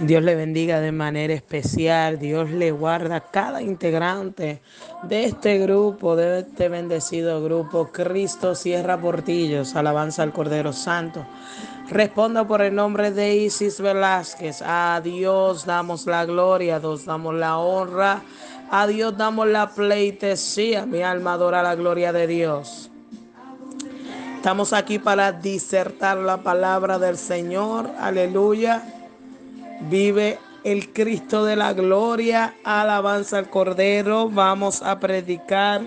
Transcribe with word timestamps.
Dios 0.00 0.22
le 0.22 0.34
bendiga 0.34 0.80
de 0.80 0.92
manera 0.92 1.32
especial. 1.32 2.18
Dios 2.18 2.50
le 2.50 2.70
guarda 2.70 3.16
a 3.16 3.20
cada 3.20 3.62
integrante 3.62 4.60
de 5.04 5.24
este 5.24 5.58
grupo, 5.58 6.16
de 6.16 6.40
este 6.40 6.68
bendecido 6.68 7.42
grupo. 7.42 7.88
Cristo 7.92 8.54
cierra 8.54 9.00
portillos. 9.00 9.74
Alabanza 9.74 10.22
al 10.22 10.34
Cordero 10.34 10.74
Santo. 10.74 11.24
Respondo 11.88 12.46
por 12.46 12.60
el 12.60 12.74
nombre 12.74 13.10
de 13.10 13.36
Isis 13.36 13.80
Velázquez. 13.80 14.60
A 14.60 15.00
Dios 15.02 15.64
damos 15.64 16.06
la 16.06 16.26
gloria, 16.26 16.76
a 16.76 16.80
Dios 16.80 17.06
damos 17.06 17.34
la 17.34 17.56
honra, 17.56 18.20
a 18.70 18.86
Dios 18.86 19.16
damos 19.16 19.46
la 19.48 19.70
pleitesía. 19.70 20.84
Mi 20.84 21.02
alma 21.02 21.34
adora 21.34 21.62
la 21.62 21.74
gloria 21.74 22.12
de 22.12 22.26
Dios. 22.26 22.90
Estamos 24.36 24.74
aquí 24.74 24.98
para 24.98 25.32
disertar 25.32 26.18
la 26.18 26.42
palabra 26.42 26.98
del 26.98 27.16
Señor. 27.16 27.90
Aleluya. 27.98 28.95
Vive 29.80 30.38
el 30.64 30.92
Cristo 30.92 31.44
de 31.44 31.56
la 31.56 31.72
gloria, 31.72 32.54
alabanza 32.64 33.38
al 33.38 33.50
Cordero. 33.50 34.28
Vamos 34.28 34.82
a 34.82 34.98
predicar 34.98 35.82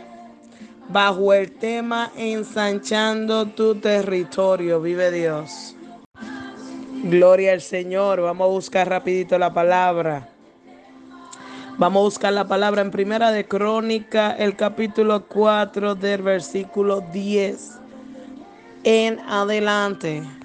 bajo 0.88 1.34
el 1.34 1.52
tema 1.52 2.11
ensanchando 2.16 3.47
tu 3.47 3.75
territorio. 3.75 4.81
Vive 4.81 5.11
Dios. 5.11 5.75
Gloria 7.03 7.53
al 7.53 7.61
Señor. 7.61 8.21
Vamos 8.21 8.45
a 8.45 8.49
buscar 8.49 8.89
rapidito 8.89 9.38
la 9.38 9.53
palabra. 9.53 10.30
Vamos 11.77 12.02
a 12.02 12.03
buscar 12.03 12.33
la 12.33 12.47
palabra 12.47 12.81
en 12.81 12.91
Primera 12.91 13.31
de 13.31 13.47
Crónica, 13.47 14.31
el 14.31 14.55
capítulo 14.55 15.25
4 15.27 15.95
del 15.95 16.21
versículo 16.21 17.02
10 17.02 17.80
en 18.83 19.19
adelante. 19.21 20.38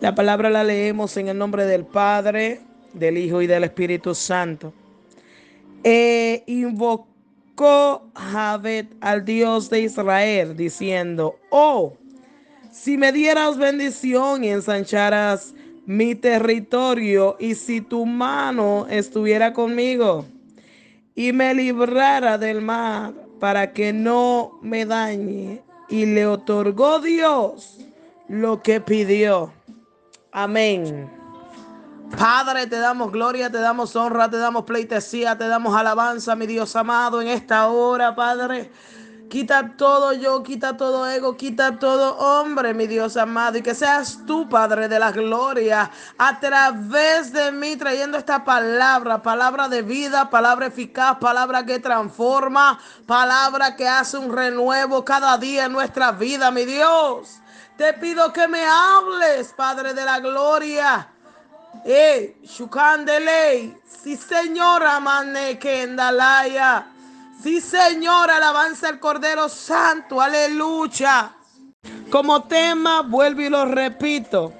La 0.00 0.14
palabra 0.14 0.50
la 0.50 0.64
leemos 0.64 1.16
en 1.16 1.28
el 1.28 1.38
nombre 1.38 1.64
del 1.66 1.84
Padre, 1.84 2.60
del 2.92 3.16
Hijo 3.16 3.40
y 3.42 3.46
del 3.46 3.64
Espíritu 3.64 4.14
Santo. 4.14 4.72
E 5.82 6.42
invocó 6.46 8.10
Javed 8.14 8.86
al 9.00 9.24
Dios 9.24 9.70
de 9.70 9.80
Israel, 9.80 10.56
diciendo, 10.56 11.38
oh, 11.50 11.94
si 12.72 12.98
me 12.98 13.12
dieras 13.12 13.56
bendición 13.56 14.44
y 14.44 14.48
ensancharas 14.48 15.54
mi 15.86 16.14
territorio, 16.14 17.36
y 17.38 17.54
si 17.54 17.80
tu 17.80 18.06
mano 18.06 18.86
estuviera 18.88 19.52
conmigo 19.52 20.24
y 21.14 21.32
me 21.32 21.54
librara 21.54 22.38
del 22.38 22.60
mar 22.60 23.14
para 23.38 23.72
que 23.72 23.92
no 23.92 24.58
me 24.62 24.86
dañe, 24.86 25.62
y 25.88 26.06
le 26.06 26.26
otorgó 26.26 26.98
Dios 26.98 27.78
lo 28.28 28.62
que 28.62 28.80
pidió. 28.80 29.52
Amén. 30.36 31.08
Padre, 32.18 32.66
te 32.66 32.80
damos 32.80 33.12
gloria, 33.12 33.50
te 33.50 33.58
damos 33.58 33.94
honra, 33.94 34.28
te 34.28 34.36
damos 34.36 34.64
pleitesía, 34.64 35.38
te 35.38 35.46
damos 35.46 35.76
alabanza, 35.76 36.34
mi 36.34 36.48
Dios 36.48 36.74
amado, 36.74 37.22
en 37.22 37.28
esta 37.28 37.68
hora, 37.68 38.16
Padre. 38.16 38.68
Quita 39.30 39.76
todo 39.76 40.12
yo, 40.12 40.42
quita 40.42 40.76
todo 40.76 41.08
ego, 41.08 41.36
quita 41.36 41.78
todo 41.78 42.18
hombre, 42.18 42.74
mi 42.74 42.88
Dios 42.88 43.16
amado, 43.16 43.58
y 43.58 43.62
que 43.62 43.76
seas 43.76 44.22
tú, 44.26 44.48
Padre 44.48 44.88
de 44.88 44.98
la 44.98 45.12
gloria, 45.12 45.88
a 46.18 46.40
través 46.40 47.32
de 47.32 47.52
mí 47.52 47.76
trayendo 47.76 48.18
esta 48.18 48.44
palabra, 48.44 49.22
palabra 49.22 49.68
de 49.68 49.82
vida, 49.82 50.30
palabra 50.30 50.66
eficaz, 50.66 51.18
palabra 51.18 51.64
que 51.64 51.78
transforma, 51.78 52.80
palabra 53.06 53.76
que 53.76 53.86
hace 53.86 54.18
un 54.18 54.32
renuevo 54.32 55.04
cada 55.04 55.38
día 55.38 55.66
en 55.66 55.72
nuestra 55.72 56.10
vida, 56.10 56.50
mi 56.50 56.64
Dios. 56.64 57.40
Te 57.76 57.92
pido 57.94 58.32
que 58.32 58.46
me 58.46 58.64
hables, 58.64 59.52
Padre 59.56 59.94
de 59.94 60.04
la 60.04 60.20
Gloria. 60.20 61.08
Eh, 61.84 62.36
ley. 63.20 63.76
Sí, 64.02 64.16
señora, 64.16 65.00
Dalaya. 65.96 66.86
Sí, 67.42 67.60
Señor, 67.60 68.30
alabanza 68.30 68.88
al 68.88 68.98
Cordero 68.98 69.48
Santo. 69.48 70.20
Aleluya. 70.20 71.34
Como 72.10 72.44
tema, 72.44 73.02
vuelvo 73.02 73.42
y 73.42 73.50
lo 73.50 73.66
repito. 73.66 74.52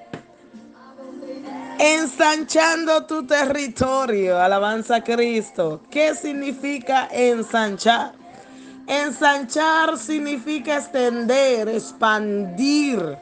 Ensanchando 1.79 3.07
tu 3.07 3.27
territorio. 3.27 4.39
Alabanza 4.41 4.97
a 4.97 5.05
Cristo. 5.05 5.83
¿Qué 5.91 6.15
significa 6.15 7.09
ensanchar? 7.11 8.24
Ensanchar 8.87 9.99
significa 9.99 10.77
extender, 10.77 11.69
expandir. 11.69 13.19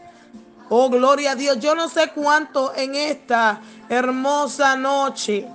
Oh, 0.69 0.89
gloria 0.89 1.33
a 1.33 1.35
Dios. 1.35 1.61
Yo 1.61 1.75
no 1.75 1.89
sé 1.89 2.11
cuánto 2.15 2.75
en 2.75 2.95
esta 2.95 3.61
hermosa 3.89 4.77
noche 4.77 5.47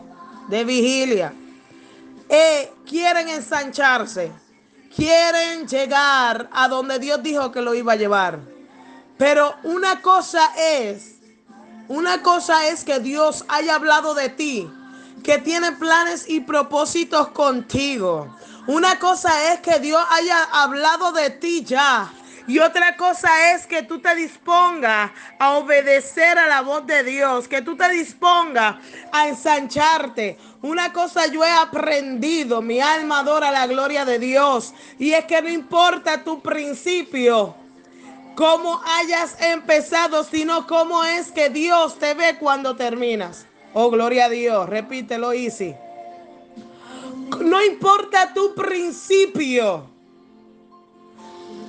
de 0.47 0.63
vigilia 0.63 1.33
eh, 2.29 2.71
quieren 2.87 3.29
ensancharse. 3.29 4.31
Quieren 4.95 5.67
llegar 5.67 6.49
a 6.51 6.67
donde 6.67 6.99
Dios 6.99 7.21
dijo 7.21 7.51
que 7.51 7.61
lo 7.61 7.75
iba 7.75 7.93
a 7.93 7.97
llevar. 7.97 8.39
Pero 9.17 9.55
una 9.63 10.01
cosa 10.01 10.51
es, 10.57 11.17
una 11.87 12.21
cosa 12.23 12.67
es 12.67 12.83
que 12.83 12.99
Dios 12.99 13.45
haya 13.47 13.75
hablado 13.75 14.13
de 14.13 14.29
ti, 14.29 14.69
que 15.23 15.37
tiene 15.39 15.71
planes 15.73 16.27
y 16.27 16.39
propósitos 16.39 17.29
contigo. 17.29 18.35
Una 18.67 18.99
cosa 18.99 19.53
es 19.53 19.61
que 19.61 19.79
Dios 19.79 20.03
haya 20.09 20.43
hablado 20.43 21.13
de 21.13 21.29
ti 21.29 21.63
ya. 21.63 22.11
Y 22.47 22.59
otra 22.59 22.95
cosa 22.95 23.53
es 23.53 23.65
que 23.65 23.83
tú 23.83 23.99
te 23.99 24.13
dispongas 24.15 25.11
a 25.37 25.57
obedecer 25.57 26.37
a 26.37 26.47
la 26.47 26.61
voz 26.61 26.85
de 26.85 27.03
Dios, 27.03 27.47
que 27.47 27.61
tú 27.61 27.75
te 27.75 27.89
dispongas 27.89 28.75
a 29.11 29.27
ensancharte. 29.27 30.37
Una 30.61 30.93
cosa 30.93 31.27
yo 31.27 31.43
he 31.43 31.51
aprendido, 31.51 32.61
mi 32.61 32.79
alma 32.79 33.19
adora 33.19 33.51
la 33.51 33.67
gloria 33.67 34.05
de 34.05 34.19
Dios, 34.19 34.73
y 34.97 35.11
es 35.11 35.25
que 35.25 35.41
no 35.41 35.49
importa 35.49 36.23
tu 36.23 36.41
principio, 36.41 37.53
cómo 38.35 38.81
hayas 38.85 39.41
empezado, 39.41 40.23
sino 40.23 40.67
cómo 40.67 41.03
es 41.03 41.31
que 41.31 41.49
Dios 41.49 41.99
te 41.99 42.13
ve 42.13 42.37
cuando 42.39 42.77
terminas. 42.77 43.45
Oh, 43.73 43.89
gloria 43.89 44.25
a 44.25 44.29
Dios, 44.29 44.69
repítelo, 44.69 45.33
Easy. 45.33 45.75
No 47.39 47.63
importa 47.63 48.33
tu 48.33 48.53
principio. 48.55 49.85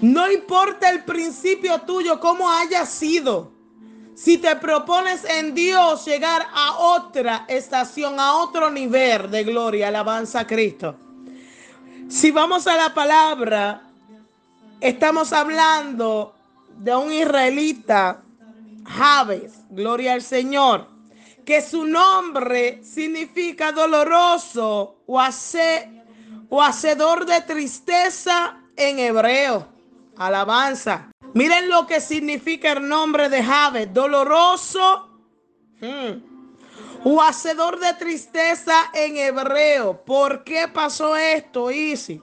No 0.01 0.31
importa 0.31 0.91
el 0.91 1.05
principio 1.05 1.81
tuyo, 1.81 2.21
cómo 2.21 2.51
haya 2.51 2.87
sido. 2.87 3.51
Si 4.15 4.39
te 4.39 4.55
propones 4.57 5.25
en 5.25 5.55
Dios 5.55 6.05
llegar 6.05 6.47
a 6.53 6.79
otra 6.79 7.45
estación, 7.49 8.19
a 8.19 8.37
otro 8.37 8.71
nivel 8.71 9.31
de 9.31 9.45
gloria, 9.45 9.89
alabanza 9.89 10.41
a 10.41 10.47
Cristo. 10.47 10.97
Si 12.09 12.31
vamos 12.31 12.67
a 12.67 12.77
la 12.77 12.95
palabra, 12.95 13.83
estamos 14.81 15.33
hablando 15.33 16.35
de 16.79 16.97
un 16.97 17.13
israelita, 17.13 18.23
Javes, 18.85 19.53
gloria 19.71 20.15
al 20.15 20.23
Señor 20.23 20.98
que 21.49 21.63
su 21.63 21.87
nombre 21.87 22.85
significa 22.85 23.73
doloroso 23.73 24.97
o, 25.07 25.19
o 26.51 26.63
hacedor 26.63 27.25
de 27.25 27.41
tristeza 27.41 28.61
en 28.77 28.99
hebreo. 28.99 29.67
Alabanza. 30.19 31.11
Miren 31.33 31.71
lo 31.71 31.87
que 31.87 32.03
significa 32.03 32.73
el 32.73 32.87
nombre 32.87 33.31
de 33.31 33.43
Jave, 33.43 33.87
doloroso 33.87 35.09
hmm, 35.81 37.05
o 37.05 37.23
hacedor 37.23 37.81
de 37.81 37.95
tristeza 37.95 38.91
en 38.93 39.17
hebreo. 39.17 40.05
¿Por 40.05 40.45
qué 40.45 40.69
pasó 40.69 41.17
esto, 41.17 41.71
Isi? 41.71 42.21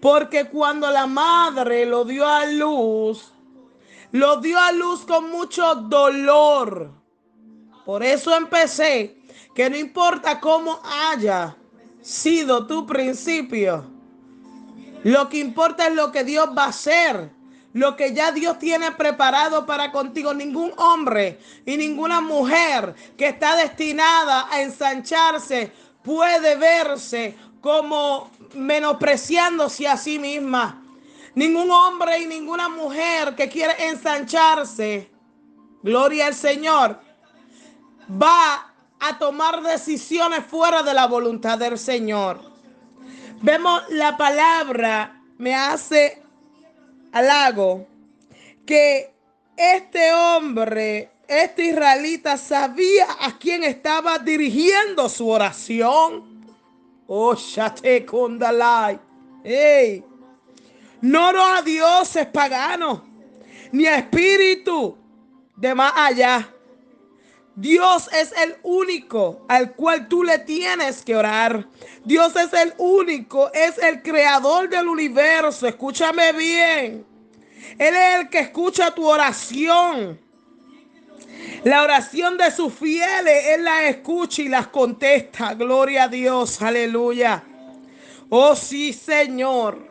Porque 0.00 0.48
cuando 0.48 0.90
la 0.90 1.06
madre 1.06 1.84
lo 1.84 2.06
dio 2.06 2.26
a 2.26 2.46
luz, 2.46 3.30
lo 4.12 4.38
dio 4.38 4.58
a 4.58 4.72
luz 4.72 5.04
con 5.04 5.30
mucho 5.30 5.74
dolor. 5.74 7.03
Por 7.84 8.02
eso 8.02 8.34
empecé 8.36 9.16
que 9.54 9.68
no 9.68 9.76
importa 9.76 10.40
cómo 10.40 10.80
haya 10.84 11.56
sido 12.00 12.66
tu 12.66 12.86
principio, 12.86 13.84
lo 15.04 15.28
que 15.28 15.38
importa 15.38 15.86
es 15.86 15.94
lo 15.94 16.10
que 16.10 16.24
Dios 16.24 16.48
va 16.56 16.64
a 16.64 16.68
hacer. 16.68 17.30
Lo 17.74 17.96
que 17.96 18.14
ya 18.14 18.30
Dios 18.30 18.58
tiene 18.60 18.92
preparado 18.92 19.66
para 19.66 19.90
contigo. 19.90 20.32
Ningún 20.32 20.72
hombre 20.76 21.40
y 21.66 21.76
ninguna 21.76 22.20
mujer 22.20 22.94
que 23.18 23.26
está 23.26 23.56
destinada 23.56 24.46
a 24.48 24.62
ensancharse 24.62 25.72
puede 26.02 26.56
verse 26.56 27.36
como 27.60 28.30
menospreciándose 28.54 29.88
a 29.88 29.96
sí 29.96 30.18
misma. 30.18 30.82
Ningún 31.34 31.70
hombre 31.70 32.20
y 32.20 32.26
ninguna 32.26 32.68
mujer 32.68 33.34
que 33.34 33.48
quiere 33.48 33.88
ensancharse, 33.88 35.10
gloria 35.82 36.28
al 36.28 36.34
Señor, 36.34 37.00
va 38.10 38.72
a 39.00 39.18
tomar 39.18 39.62
decisiones 39.62 40.44
fuera 40.44 40.82
de 40.82 40.94
la 40.94 41.06
voluntad 41.06 41.58
del 41.58 41.78
Señor. 41.78 42.40
Vemos 43.42 43.82
la 43.90 44.16
palabra, 44.16 45.20
me 45.38 45.54
hace 45.54 46.22
halago, 47.12 47.86
que 48.64 49.12
este 49.56 50.12
hombre 50.12 51.14
este 51.28 51.66
israelita 51.66 52.36
sabía 52.36 53.06
a 53.20 53.38
quién 53.38 53.64
estaba 53.64 54.18
dirigiendo 54.18 55.08
su 55.08 55.28
oración. 55.28 56.44
Oh, 57.06 57.34
Shate 57.34 58.04
Kondalai. 58.04 58.98
Hey. 59.42 60.04
No 61.00 61.28
a 61.28 61.60
dioses 61.62 62.26
paganos, 62.26 63.02
ni 63.72 63.86
a 63.86 63.96
espíritu 63.96 64.96
de 65.56 65.74
más 65.74 65.92
allá. 65.94 66.53
Dios 67.56 68.10
es 68.12 68.32
el 68.42 68.56
único 68.64 69.44
al 69.48 69.72
cual 69.72 70.08
tú 70.08 70.24
le 70.24 70.40
tienes 70.40 71.02
que 71.02 71.14
orar. 71.14 71.66
Dios 72.04 72.34
es 72.34 72.52
el 72.52 72.74
único, 72.78 73.52
es 73.52 73.78
el 73.78 74.02
creador 74.02 74.68
del 74.68 74.88
universo. 74.88 75.68
Escúchame 75.68 76.32
bien. 76.32 77.06
Él 77.78 77.94
es 77.94 78.20
el 78.20 78.28
que 78.28 78.40
escucha 78.40 78.92
tu 78.92 79.06
oración. 79.06 80.20
La 81.62 81.82
oración 81.82 82.36
de 82.36 82.50
sus 82.50 82.74
fieles, 82.74 83.46
Él 83.46 83.64
las 83.64 83.84
escucha 83.84 84.42
y 84.42 84.48
las 84.48 84.66
contesta. 84.68 85.54
Gloria 85.54 86.04
a 86.04 86.08
Dios, 86.08 86.60
aleluya. 86.60 87.44
Oh 88.28 88.56
sí, 88.56 88.92
Señor. 88.92 89.88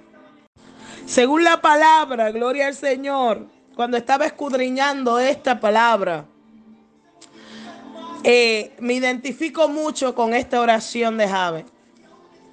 Según 1.05 1.43
la 1.43 1.61
palabra, 1.61 2.31
gloria 2.31 2.67
al 2.67 2.75
Señor, 2.75 3.47
cuando 3.75 3.97
estaba 3.97 4.25
escudriñando 4.25 5.19
esta 5.19 5.59
palabra, 5.59 6.25
eh, 8.23 8.71
me 8.79 8.93
identifico 8.93 9.67
mucho 9.67 10.15
con 10.15 10.33
esta 10.33 10.61
oración 10.61 11.17
de 11.17 11.27
Jabe. 11.27 11.65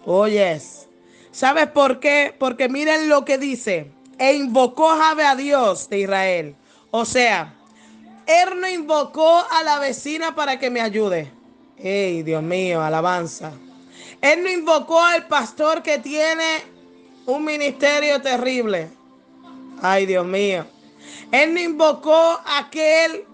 Oh, 0.04 0.26
yes. 0.26 0.88
¿Sabes 1.30 1.68
por 1.68 2.00
qué? 2.00 2.34
Porque 2.38 2.68
miren 2.68 3.08
lo 3.08 3.24
que 3.24 3.38
dice. 3.38 3.90
E 4.18 4.34
invocó 4.34 4.88
Jabe 4.88 5.24
a 5.24 5.36
Dios 5.36 5.88
de 5.88 6.00
Israel. 6.00 6.56
O 6.90 7.04
sea, 7.04 7.54
él 8.26 8.60
no 8.60 8.68
invocó 8.68 9.44
a 9.50 9.62
la 9.62 9.78
vecina 9.78 10.34
para 10.34 10.58
que 10.58 10.70
me 10.70 10.80
ayude. 10.80 11.30
Ey, 11.78 12.22
Dios 12.22 12.42
mío, 12.42 12.82
alabanza. 12.82 13.52
Él 14.20 14.42
no 14.42 14.50
invocó 14.50 15.00
al 15.00 15.26
pastor 15.26 15.82
que 15.82 15.98
tiene 15.98 16.62
un 17.26 17.44
ministerio 17.44 18.20
terrible. 18.20 18.88
Ay, 19.80 20.04
Dios 20.04 20.26
mío. 20.26 20.66
Él 21.32 21.54
no 21.54 21.60
invocó 21.60 22.40
a 22.44 22.58
aquel 22.58 23.24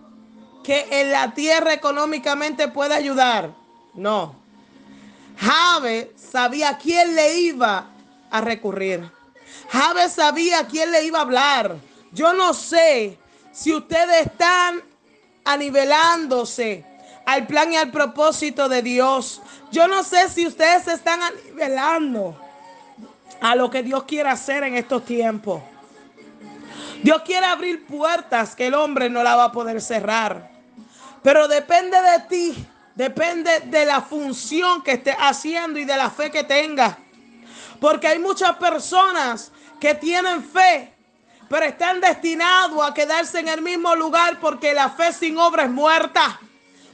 que 0.66 0.84
en 0.90 1.12
la 1.12 1.32
tierra 1.32 1.72
económicamente 1.72 2.66
puede 2.66 2.92
ayudar. 2.92 3.54
No. 3.94 4.34
Jabe 5.38 6.12
sabía 6.16 6.70
a 6.70 6.78
quién 6.78 7.14
le 7.14 7.38
iba 7.38 7.86
a 8.32 8.40
recurrir. 8.40 9.08
Jabe 9.70 10.08
sabía 10.08 10.58
a 10.58 10.66
quién 10.66 10.90
le 10.90 11.04
iba 11.04 11.20
a 11.20 11.22
hablar. 11.22 11.76
Yo 12.10 12.32
no 12.32 12.52
sé 12.52 13.16
si 13.52 13.72
ustedes 13.72 14.26
están 14.26 14.82
anivelándose 15.44 16.84
al 17.26 17.46
plan 17.46 17.72
y 17.72 17.76
al 17.76 17.92
propósito 17.92 18.68
de 18.68 18.82
Dios. 18.82 19.40
Yo 19.70 19.86
no 19.86 20.02
sé 20.02 20.28
si 20.28 20.48
ustedes 20.48 20.82
se 20.82 20.94
están 20.94 21.20
anivelando 21.22 22.36
a 23.40 23.54
lo 23.54 23.70
que 23.70 23.84
Dios 23.84 24.02
quiere 24.02 24.30
hacer 24.30 24.64
en 24.64 24.74
estos 24.74 25.04
tiempos. 25.04 25.62
Dios 27.04 27.22
quiere 27.22 27.46
abrir 27.46 27.86
puertas 27.86 28.56
que 28.56 28.66
el 28.66 28.74
hombre 28.74 29.08
no 29.08 29.22
la 29.22 29.36
va 29.36 29.44
a 29.44 29.52
poder 29.52 29.80
cerrar. 29.80 30.55
Pero 31.26 31.48
depende 31.48 32.00
de 32.00 32.20
ti, 32.28 32.66
depende 32.94 33.58
de 33.64 33.84
la 33.84 34.00
función 34.00 34.80
que 34.80 34.92
estés 34.92 35.16
haciendo 35.18 35.76
y 35.80 35.84
de 35.84 35.96
la 35.96 36.08
fe 36.08 36.30
que 36.30 36.44
tengas. 36.44 36.96
Porque 37.80 38.06
hay 38.06 38.20
muchas 38.20 38.54
personas 38.58 39.50
que 39.80 39.96
tienen 39.96 40.44
fe, 40.44 40.94
pero 41.48 41.66
están 41.66 42.00
destinados 42.00 42.80
a 42.80 42.94
quedarse 42.94 43.40
en 43.40 43.48
el 43.48 43.60
mismo 43.60 43.96
lugar 43.96 44.38
porque 44.38 44.72
la 44.72 44.88
fe 44.90 45.12
sin 45.12 45.36
obra 45.36 45.64
es 45.64 45.70
muerta. 45.70 46.38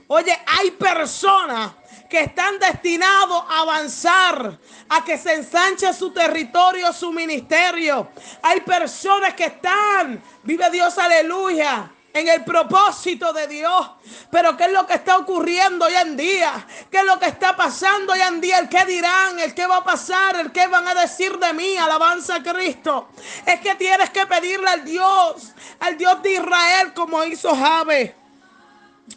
Oye, 0.06 0.35
hay 0.46 0.70
personas 0.70 1.73
que 2.08 2.20
están 2.20 2.58
destinados 2.58 3.44
a 3.50 3.61
avanzar, 3.61 4.58
a 4.88 5.05
que 5.05 5.19
se 5.19 5.35
ensanche 5.35 5.93
su 5.93 6.11
territorio, 6.11 6.90
su 6.94 7.12
ministerio. 7.12 8.08
Hay 8.40 8.62
personas 8.62 9.35
que 9.35 9.44
están, 9.44 10.23
vive 10.43 10.70
Dios, 10.70 10.96
aleluya 10.96 11.90
en 12.14 12.29
el 12.29 12.44
propósito 12.44 13.32
de 13.32 13.47
Dios. 13.47 13.91
Pero 14.31 14.56
¿qué 14.56 14.64
es 14.64 14.73
lo 14.73 14.87
que 14.87 14.94
está 14.94 15.19
ocurriendo 15.19 15.87
hoy 15.87 15.94
en 15.94 16.17
día? 16.17 16.67
¿Qué 16.91 16.99
es 16.99 17.05
lo 17.05 17.19
que 17.19 17.26
está 17.26 17.56
pasando 17.56 18.12
hoy 18.12 18.20
en 18.20 18.41
día? 18.41 18.59
¿El 18.59 18.69
qué 18.69 18.85
dirán? 18.85 19.38
¿El 19.38 19.55
qué 19.55 19.67
va 19.67 19.79
a 19.79 19.85
pasar? 19.85 20.37
¿El 20.37 20.53
qué 20.53 20.67
van 20.67 20.87
a 20.87 20.94
decir 20.94 21.38
de 21.38 21.53
mí? 21.53 21.76
Alabanza 21.76 22.37
a 22.37 22.43
Cristo. 22.43 23.09
Es 23.47 23.61
que 23.61 23.75
tienes 23.75 24.11
que 24.11 24.26
pedirle 24.26 24.69
al 24.69 24.85
Dios, 24.85 25.53
al 25.81 25.97
Dios 25.97 26.23
de 26.23 26.32
Israel 26.32 26.93
como 26.94 27.25
hizo 27.25 27.55
Jabe. 27.55 28.14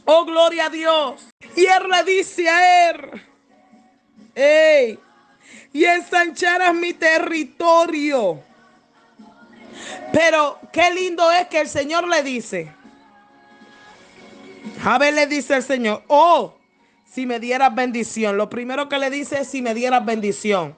Oh, 0.05 0.25
gloria 0.25 0.65
a 0.65 0.69
Dios. 0.69 1.21
Y 1.55 1.65
él 1.65 1.83
le 1.89 2.03
dice 2.03 2.49
a 2.49 2.89
él, 2.89 3.21
y 5.71 5.85
ensancharás 5.85 6.73
mi 6.73 6.93
territorio. 6.93 8.43
Pero 10.11 10.59
qué 10.71 10.89
lindo 10.91 11.29
es 11.31 11.47
que 11.47 11.61
el 11.61 11.69
Señor 11.69 12.07
le 12.07 12.23
dice, 12.23 12.73
Jabe 14.81 15.11
le 15.11 15.27
dice 15.27 15.55
al 15.55 15.63
Señor, 15.63 16.03
oh, 16.07 16.55
si 17.09 17.25
me 17.25 17.39
dieras 17.39 17.73
bendición. 17.73 18.37
Lo 18.37 18.49
primero 18.49 18.89
que 18.89 18.97
le 18.97 19.09
dice 19.09 19.41
es 19.41 19.47
si 19.47 19.61
me 19.61 19.73
dieras 19.73 20.05
bendición. 20.05 20.75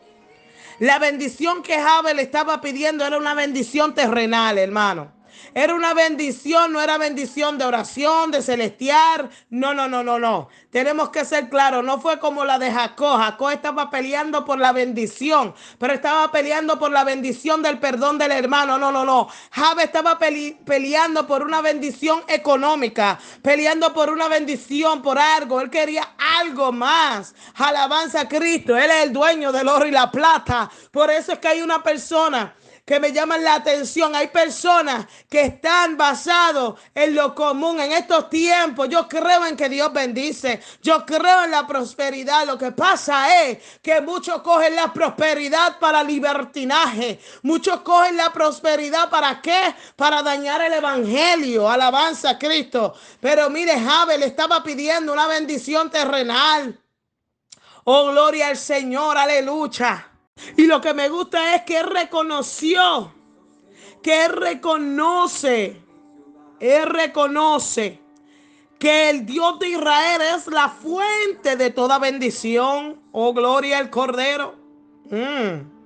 La 0.80 1.00
bendición 1.00 1.64
que 1.64 1.80
Jabe 1.80 2.14
le 2.14 2.22
estaba 2.22 2.62
pidiendo 2.62 3.06
era 3.06 3.18
una 3.18 3.34
bendición 3.34 3.96
terrenal, 3.96 4.58
hermano. 4.58 5.12
Era 5.54 5.74
una 5.76 5.94
bendición, 5.94 6.74
no 6.74 6.82
era 6.82 6.98
bendición 6.98 7.58
de 7.58 7.66
oración, 7.66 8.32
de 8.32 8.42
celestial. 8.42 9.30
No, 9.50 9.74
no, 9.74 9.88
no, 9.88 10.04
no, 10.04 10.20
no. 10.20 10.50
Tenemos 10.72 11.10
que 11.10 11.26
ser 11.26 11.50
claros, 11.50 11.84
no 11.84 12.00
fue 12.00 12.20
como 12.20 12.46
la 12.46 12.60
de 12.60 12.72
Jacob. 12.72 13.20
Jacob 13.20 13.50
estaba 13.50 13.90
peleando 13.90 14.46
por 14.46 14.60
la 14.60 14.72
bendición, 14.72 15.56
pero 15.80 15.94
estaba 15.94 16.32
peleando 16.32 16.78
por 16.78 16.92
la 16.92 17.04
bendición 17.04 17.62
del 17.62 17.80
perdón 17.80 18.18
del 18.18 18.32
hermano. 18.32 18.78
No, 18.78 18.92
no, 18.92 19.06
no. 19.06 19.28
Jabe 19.52 19.84
estaba 19.84 20.20
peleando 20.20 21.26
por 21.26 21.44
una 21.44 21.62
bendición 21.62 22.22
económica, 22.28 23.18
peleando 23.42 23.94
por 23.94 24.10
una 24.10 24.28
bendición, 24.28 25.02
por 25.02 25.18
algo. 25.18 25.62
Él 25.62 25.70
quería 25.70 26.16
algo 26.40 26.72
más. 26.72 27.34
Alabanza 27.56 28.22
a 28.22 28.28
Cristo. 28.28 28.78
Él 28.78 28.92
es 28.92 29.04
el 29.04 29.14
dueño 29.14 29.52
del 29.52 29.68
oro 29.68 29.86
y 29.86 29.92
la 29.92 30.12
plata. 30.12 30.70
Por 30.92 31.10
eso 31.10 31.34
es 31.34 31.40
que 31.40 31.48
hay 31.48 31.62
una 31.62 31.82
persona 31.82 32.54
que 32.88 33.02
me 33.02 33.12
llaman 33.12 33.44
la 33.44 33.56
atención. 33.56 34.16
Hay 34.16 34.30
personas 34.30 35.08
que 35.30 35.42
están 35.42 35.98
basados 35.98 36.80
en 36.96 37.16
lo 37.16 37.36
común 37.36 37.82
en 37.82 37.92
estos 37.92 38.30
tiempos. 38.30 38.88
Yo 38.88 39.10
creo 39.10 39.46
en 39.46 39.58
que 39.58 39.68
Dios 39.68 39.92
bendice. 39.92 40.62
Yo 40.82 41.06
creo 41.06 41.44
en 41.44 41.52
la 41.52 41.68
prosperidad. 41.68 42.48
Lo 42.48 42.58
que 42.58 42.72
pasa 42.72 43.44
es 43.44 43.58
que 43.82 44.00
muchos 44.00 44.42
cogen 44.42 44.74
la 44.78 44.94
prosperidad 44.94 45.78
para 45.80 46.02
libertinaje. 46.02 47.20
Muchos 47.42 47.82
cogen 47.82 48.16
la 48.16 48.32
prosperidad 48.32 49.10
para 49.10 49.42
qué? 49.42 49.76
Para 49.98 50.24
dañar 50.24 50.62
el 50.62 50.72
evangelio. 50.72 51.70
Alabanza 51.70 52.30
a 52.30 52.40
Cristo. 52.40 52.96
Pero 53.20 53.50
mire, 53.50 53.78
Jabe 53.78 54.18
le 54.18 54.28
estaba 54.28 54.64
pidiendo 54.64 55.12
una 55.12 55.28
bendición 55.28 55.92
terrenal. 55.92 56.80
Oh, 57.84 58.12
gloria 58.12 58.48
al 58.48 58.56
Señor. 58.56 59.18
Aleluya. 59.18 60.17
Y 60.56 60.68
lo 60.68 60.82
que 60.82 60.94
me 60.94 61.10
gusta 61.10 61.56
es 61.56 61.64
que 61.64 61.78
él 61.80 61.88
reconoció, 61.88 63.14
que 64.02 64.26
él 64.26 64.34
reconoce, 64.34 65.82
él 66.60 66.86
reconoce 66.86 68.02
que 68.80 69.10
el 69.10 69.26
Dios 69.26 69.60
de 69.60 69.70
Israel 69.70 70.22
es 70.36 70.48
la 70.48 70.70
fuente 70.70 71.56
de 71.56 71.72
toda 71.72 71.98
bendición. 71.98 73.02
Oh, 73.12 73.34
gloria 73.34 73.80
al 73.80 73.90
Cordero. 73.90 74.56
Mm. 75.10 75.78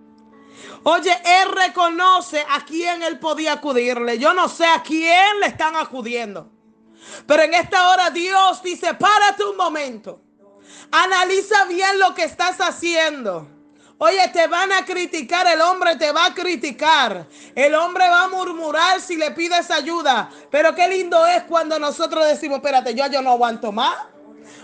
Oye, 0.83 1.11
él 1.11 1.51
reconoce 1.51 2.43
a 2.49 2.65
quién 2.65 3.03
él 3.03 3.19
podía 3.19 3.53
acudirle. 3.53 4.17
Yo 4.17 4.33
no 4.33 4.49
sé 4.49 4.65
a 4.65 4.81
quién 4.81 5.39
le 5.39 5.47
están 5.47 5.75
acudiendo. 5.75 6.49
Pero 7.25 7.43
en 7.43 7.53
esta 7.53 7.89
hora 7.89 8.09
Dios 8.09 8.61
dice, 8.63 8.93
párate 8.95 9.45
un 9.45 9.57
momento. 9.57 10.21
Analiza 10.91 11.65
bien 11.65 11.99
lo 11.99 12.13
que 12.13 12.23
estás 12.23 12.59
haciendo. 12.59 13.47
Oye, 14.03 14.27
te 14.29 14.47
van 14.47 14.71
a 14.71 14.83
criticar, 14.83 15.45
el 15.45 15.61
hombre 15.61 15.95
te 15.95 16.11
va 16.11 16.25
a 16.25 16.33
criticar. 16.33 17.27
El 17.53 17.75
hombre 17.75 18.09
va 18.09 18.23
a 18.23 18.27
murmurar 18.29 18.99
si 18.99 19.15
le 19.15 19.29
pides 19.29 19.69
ayuda. 19.69 20.27
Pero 20.49 20.73
qué 20.73 20.87
lindo 20.87 21.23
es 21.27 21.43
cuando 21.43 21.77
nosotros 21.77 22.25
decimos, 22.25 22.57
espérate, 22.57 22.95
yo, 22.95 23.05
yo 23.11 23.21
no 23.21 23.29
aguanto 23.29 23.71
más. 23.71 23.95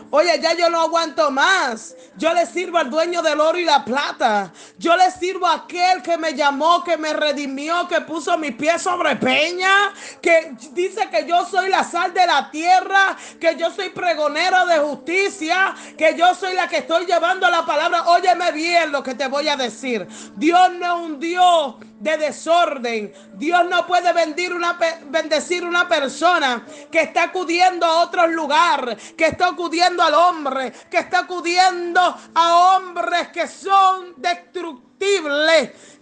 Oye, 0.09 0.39
ya 0.41 0.53
yo 0.55 0.69
no 0.69 0.81
aguanto 0.81 1.31
más. 1.31 1.95
Yo 2.17 2.33
le 2.33 2.45
sirvo 2.45 2.77
al 2.77 2.89
dueño 2.89 3.21
del 3.21 3.39
oro 3.39 3.57
y 3.57 3.65
la 3.65 3.83
plata. 3.83 4.53
Yo 4.77 4.95
le 4.95 5.11
sirvo 5.11 5.45
a 5.45 5.55
aquel 5.55 6.01
que 6.01 6.17
me 6.17 6.33
llamó, 6.33 6.83
que 6.83 6.97
me 6.97 7.13
redimió, 7.13 7.87
que 7.87 8.01
puso 8.01 8.37
mi 8.37 8.51
pie 8.51 8.79
sobre 8.79 9.15
peña, 9.17 9.93
que 10.21 10.53
dice 10.71 11.09
que 11.09 11.25
yo 11.25 11.45
soy 11.45 11.69
la 11.69 11.83
sal 11.83 12.13
de 12.13 12.25
la 12.25 12.49
tierra, 12.49 13.17
que 13.39 13.55
yo 13.57 13.69
soy 13.71 13.89
pregonero 13.89 14.65
de 14.65 14.79
justicia, 14.79 15.75
que 15.97 16.15
yo 16.15 16.33
soy 16.35 16.53
la 16.53 16.67
que 16.67 16.77
estoy 16.77 17.05
llevando 17.05 17.49
la 17.49 17.65
palabra. 17.65 18.03
Óyeme 18.07 18.51
bien 18.51 18.91
lo 18.91 19.03
que 19.03 19.13
te 19.13 19.27
voy 19.27 19.47
a 19.49 19.57
decir. 19.57 20.07
Dios 20.35 20.71
no 20.79 20.85
es 20.85 21.05
un 21.05 21.19
Dios 21.19 21.75
de 21.99 22.17
desorden. 22.17 23.13
Dios 23.33 23.65
no 23.69 23.85
puede 23.87 24.13
bendecir 24.13 24.53
una, 24.53 24.77
bendecir 25.05 25.65
una 25.65 25.87
persona 25.87 26.65
que 26.91 27.01
está 27.01 27.23
acudiendo 27.23 27.85
a 27.85 28.03
otro 28.03 28.27
lugar, 28.27 28.95
que 29.17 29.25
está 29.25 29.47
acudiendo 29.47 30.03
al 30.03 30.13
hombre, 30.13 30.71
que 30.89 30.99
está 30.99 31.19
acudiendo 31.19 32.17
a 32.33 32.75
hombres 32.75 33.29
que 33.29 33.47
son 33.47 34.13
destructibles. 34.17 34.87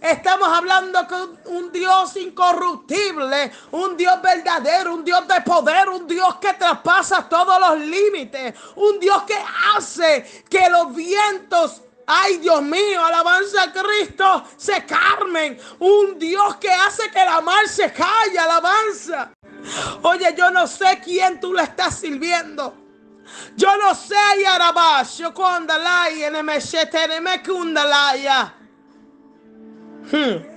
Estamos 0.00 0.48
hablando 0.48 1.06
con 1.06 1.38
un 1.46 1.72
Dios 1.72 2.16
incorruptible, 2.16 3.50
un 3.72 3.96
Dios 3.96 4.20
verdadero, 4.22 4.94
un 4.94 5.04
Dios 5.04 5.26
de 5.26 5.40
poder, 5.42 5.88
un 5.88 6.06
Dios 6.06 6.36
que 6.36 6.52
traspasa 6.54 7.28
todos 7.28 7.58
los 7.60 7.78
límites, 7.80 8.54
un 8.76 8.98
Dios 9.00 9.22
que 9.24 9.36
hace 9.74 10.44
que 10.48 10.68
los 10.70 10.94
vientos 10.94 11.82
Ay, 12.06 12.38
Dios 12.38 12.62
mío, 12.62 13.04
alabanza 13.04 13.64
a 13.64 13.72
Cristo, 13.72 14.44
se 14.56 14.84
carmen. 14.86 15.58
Un 15.80 16.18
Dios 16.18 16.56
que 16.56 16.70
hace 16.70 17.10
que 17.10 17.24
la 17.24 17.40
mar 17.40 17.66
se 17.68 17.92
calle, 17.92 18.38
alabanza. 18.38 19.32
Oye, 20.02 20.32
yo 20.36 20.50
no 20.52 20.68
sé 20.68 21.00
quién 21.02 21.40
tú 21.40 21.52
le 21.52 21.64
estás 21.64 21.98
sirviendo. 21.98 22.74
Yo 23.56 23.76
no 23.76 23.92
sé, 23.92 24.14
Yarabash, 24.40 25.22
cuando 25.34 25.76
la 25.76 26.08
en 26.10 26.44
me 26.44 27.42
kundalaya. 27.42 28.54
Hmm. 30.12 30.56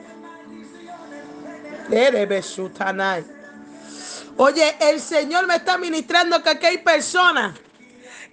Oye, 4.38 4.78
el 4.80 5.02
Señor 5.02 5.48
me 5.48 5.56
está 5.56 5.80
ministrando 5.80 6.44
que 6.44 6.50
aquí 6.52 6.66
hay 6.68 6.78
personas 6.78 7.56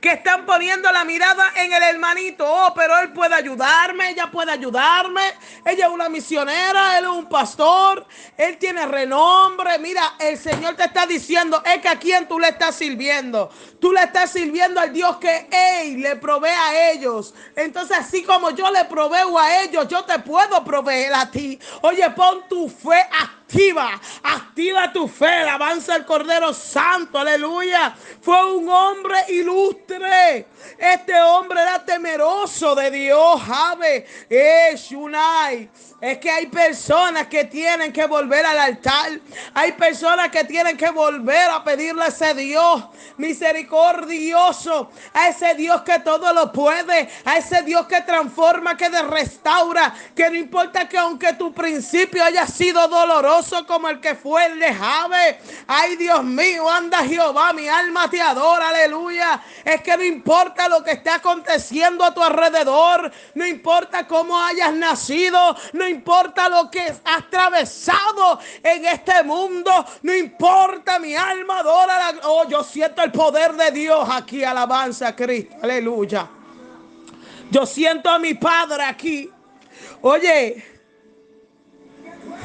que 0.00 0.12
están 0.12 0.46
poniendo 0.46 0.90
la 0.92 1.04
mirada 1.04 1.52
en 1.56 1.72
el 1.72 1.82
hermanito. 1.82 2.44
Oh, 2.46 2.72
pero 2.74 2.98
él 2.98 3.12
puede 3.12 3.34
ayudarme, 3.34 4.10
ella 4.10 4.30
puede 4.30 4.52
ayudarme. 4.52 5.22
Ella 5.66 5.86
es 5.86 5.92
una 5.92 6.08
misionera, 6.08 6.96
él 6.96 7.06
es 7.06 7.10
un 7.10 7.28
pastor, 7.28 8.06
él 8.36 8.56
tiene 8.56 8.86
renombre. 8.86 9.80
Mira, 9.80 10.14
el 10.20 10.38
Señor 10.38 10.76
te 10.76 10.84
está 10.84 11.06
diciendo, 11.06 11.60
es 11.64 11.82
que 11.82 11.88
a 11.88 11.98
quién 11.98 12.28
tú 12.28 12.38
le 12.38 12.50
estás 12.50 12.76
sirviendo. 12.76 13.50
Tú 13.80 13.92
le 13.92 14.04
estás 14.04 14.30
sirviendo 14.30 14.78
al 14.78 14.92
Dios 14.92 15.16
que 15.16 15.48
él 15.50 16.00
le 16.00 16.14
provee 16.14 16.50
a 16.50 16.92
ellos. 16.92 17.34
Entonces, 17.56 17.96
así 17.98 18.22
como 18.22 18.50
yo 18.50 18.70
le 18.70 18.84
proveo 18.84 19.36
a 19.36 19.62
ellos, 19.62 19.88
yo 19.88 20.04
te 20.04 20.20
puedo 20.20 20.62
proveer 20.62 21.12
a 21.14 21.28
ti. 21.28 21.58
Oye, 21.82 22.08
pon 22.10 22.44
tu 22.48 22.68
fe 22.68 23.00
activa, 23.46 24.00
activa 24.22 24.92
tu 24.92 25.08
fe, 25.08 25.48
avanza 25.48 25.96
el 25.96 26.04
Cordero 26.04 26.52
Santo, 26.52 27.18
aleluya. 27.18 27.94
Fue 28.20 28.54
un 28.54 28.68
hombre 28.68 29.18
ilustre. 29.28 30.46
Este 30.78 31.20
hombre 31.20 31.60
era 31.60 31.84
temeroso 31.84 32.74
de 32.74 32.90
Dios, 32.90 33.42
Jabe, 33.42 34.06
es 34.28 34.90
Es 36.00 36.18
que 36.18 36.30
hay 36.30 36.46
personas 36.46 37.26
que 37.28 37.44
tienen 37.44 37.92
que 37.92 38.06
volver 38.06 38.44
al 38.44 38.58
altar. 38.58 39.12
Hay 39.54 39.72
personas 39.72 40.30
que 40.30 40.44
tienen 40.44 40.76
que 40.76 40.90
volver 40.90 41.50
a 41.50 41.62
pedirle 41.62 42.02
a 42.02 42.08
ese 42.08 42.34
Dios 42.34 42.84
misericordioso, 43.16 44.90
a 45.14 45.28
ese 45.28 45.54
Dios 45.54 45.82
que 45.82 46.00
todo 46.00 46.32
lo 46.32 46.52
puede, 46.52 47.08
a 47.24 47.38
ese 47.38 47.62
Dios 47.62 47.86
que 47.86 48.00
transforma, 48.02 48.76
que 48.76 48.88
restaura, 49.02 49.94
que 50.14 50.28
no 50.30 50.36
importa 50.36 50.88
que 50.88 50.98
aunque 50.98 51.32
tu 51.34 51.52
principio 51.52 52.24
haya 52.24 52.46
sido 52.46 52.86
doloroso 52.88 53.66
como 53.66 53.88
el 53.88 54.00
que 54.00 54.14
fue 54.14 54.46
el 54.46 54.58
de 54.58 54.72
Jave. 54.72 55.38
Ay 55.66 55.96
Dios 55.96 56.22
mío, 56.24 56.68
anda 56.68 57.04
Jehová, 57.04 57.52
mi 57.52 57.68
alma 57.68 58.08
te 58.10 58.20
adora, 58.20 58.68
aleluya. 58.68 59.42
Es 59.64 59.82
que 59.82 59.96
no 59.96 60.04
importa 60.04 60.68
lo 60.68 60.82
que 60.82 60.92
esté 60.92 61.10
aconteciendo 61.10 62.04
a 62.04 62.14
tu 62.14 62.22
alrededor, 62.22 63.12
no 63.34 63.46
importa 63.46 64.06
cómo 64.06 64.38
hayas 64.38 64.72
nacido, 64.72 65.45
no 65.72 65.86
importa 65.86 66.48
lo 66.48 66.70
que 66.70 66.80
has 66.80 67.00
atravesado 67.04 68.38
en 68.62 68.84
este 68.86 69.22
mundo, 69.22 69.70
no 70.02 70.14
importa 70.14 70.98
mi 70.98 71.14
alma 71.14 71.58
adora. 71.60 72.14
Oh, 72.24 72.48
yo 72.48 72.64
siento 72.64 73.02
el 73.02 73.12
poder 73.12 73.52
de 73.54 73.70
Dios 73.70 74.08
aquí, 74.10 74.42
alabanza 74.42 75.08
a 75.08 75.16
Cristo, 75.16 75.56
aleluya. 75.62 76.28
Yo 77.50 77.66
siento 77.66 78.10
a 78.10 78.18
mi 78.18 78.34
Padre 78.34 78.84
aquí. 78.84 79.30
Oye, 80.02 80.64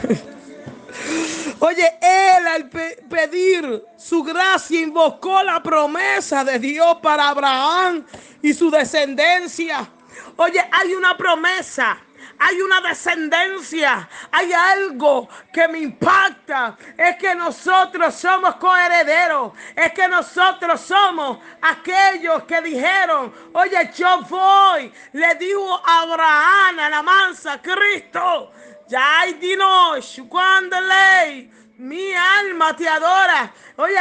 Oye, 1.59 1.97
él 2.01 2.47
al 2.47 2.69
pedir 2.69 3.83
su 3.97 4.23
gracia 4.23 4.81
invocó 4.81 5.43
la 5.43 5.61
promesa 5.61 6.43
de 6.43 6.59
Dios 6.59 6.97
para 7.01 7.29
Abraham 7.29 8.05
y 8.41 8.53
su 8.53 8.69
descendencia. 8.69 9.89
Oye, 10.37 10.59
hay 10.71 10.93
una 10.93 11.15
promesa 11.15 11.99
hay 12.43 12.59
una 12.59 12.81
descendencia, 12.81 14.09
hay 14.31 14.51
algo 14.51 15.29
que 15.53 15.67
me 15.67 15.77
impacta. 15.77 16.75
Es 16.97 17.15
que 17.17 17.35
nosotros 17.35 18.15
somos 18.15 18.55
coherederos, 18.55 19.53
es 19.75 19.93
que 19.93 20.07
nosotros 20.07 20.81
somos 20.81 21.37
aquellos 21.61 22.43
que 22.45 22.59
dijeron, 22.61 23.31
oye, 23.53 23.91
yo 23.95 24.21
voy, 24.21 24.91
le 25.13 25.35
dijo 25.35 25.81
a 25.85 26.01
Abraham, 26.01 26.79
a 26.79 26.89
la 26.89 27.03
mansa, 27.03 27.61
Cristo, 27.61 28.51
ya 28.87 29.19
hay 29.19 29.33
dinos, 29.33 30.19
cuando 30.27 30.77
ley, 30.81 31.51
mi 31.77 32.11
alma 32.11 32.75
te 32.75 32.89
adora. 32.89 33.53
Oye, 33.77 33.99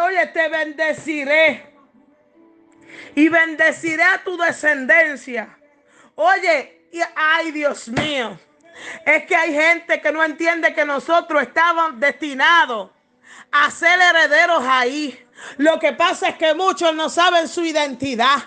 oye, 0.00 0.26
te 0.28 0.48
bendeciré 0.48 1.74
y 3.14 3.28
bendeciré 3.28 4.02
a 4.02 4.24
tu 4.24 4.38
descendencia. 4.38 5.58
Oye, 6.14 6.81
ay, 7.14 7.50
Dios 7.52 7.88
mío, 7.88 8.38
es 9.04 9.24
que 9.26 9.34
hay 9.34 9.52
gente 9.52 10.00
que 10.00 10.12
no 10.12 10.22
entiende 10.22 10.74
que 10.74 10.84
nosotros 10.84 11.42
estábamos 11.42 11.98
destinados 11.98 12.90
a 13.50 13.70
ser 13.70 14.00
herederos 14.00 14.62
ahí. 14.66 15.26
Lo 15.56 15.78
que 15.78 15.92
pasa 15.92 16.28
es 16.28 16.36
que 16.36 16.54
muchos 16.54 16.94
no 16.94 17.08
saben 17.08 17.48
su 17.48 17.64
identidad. 17.64 18.38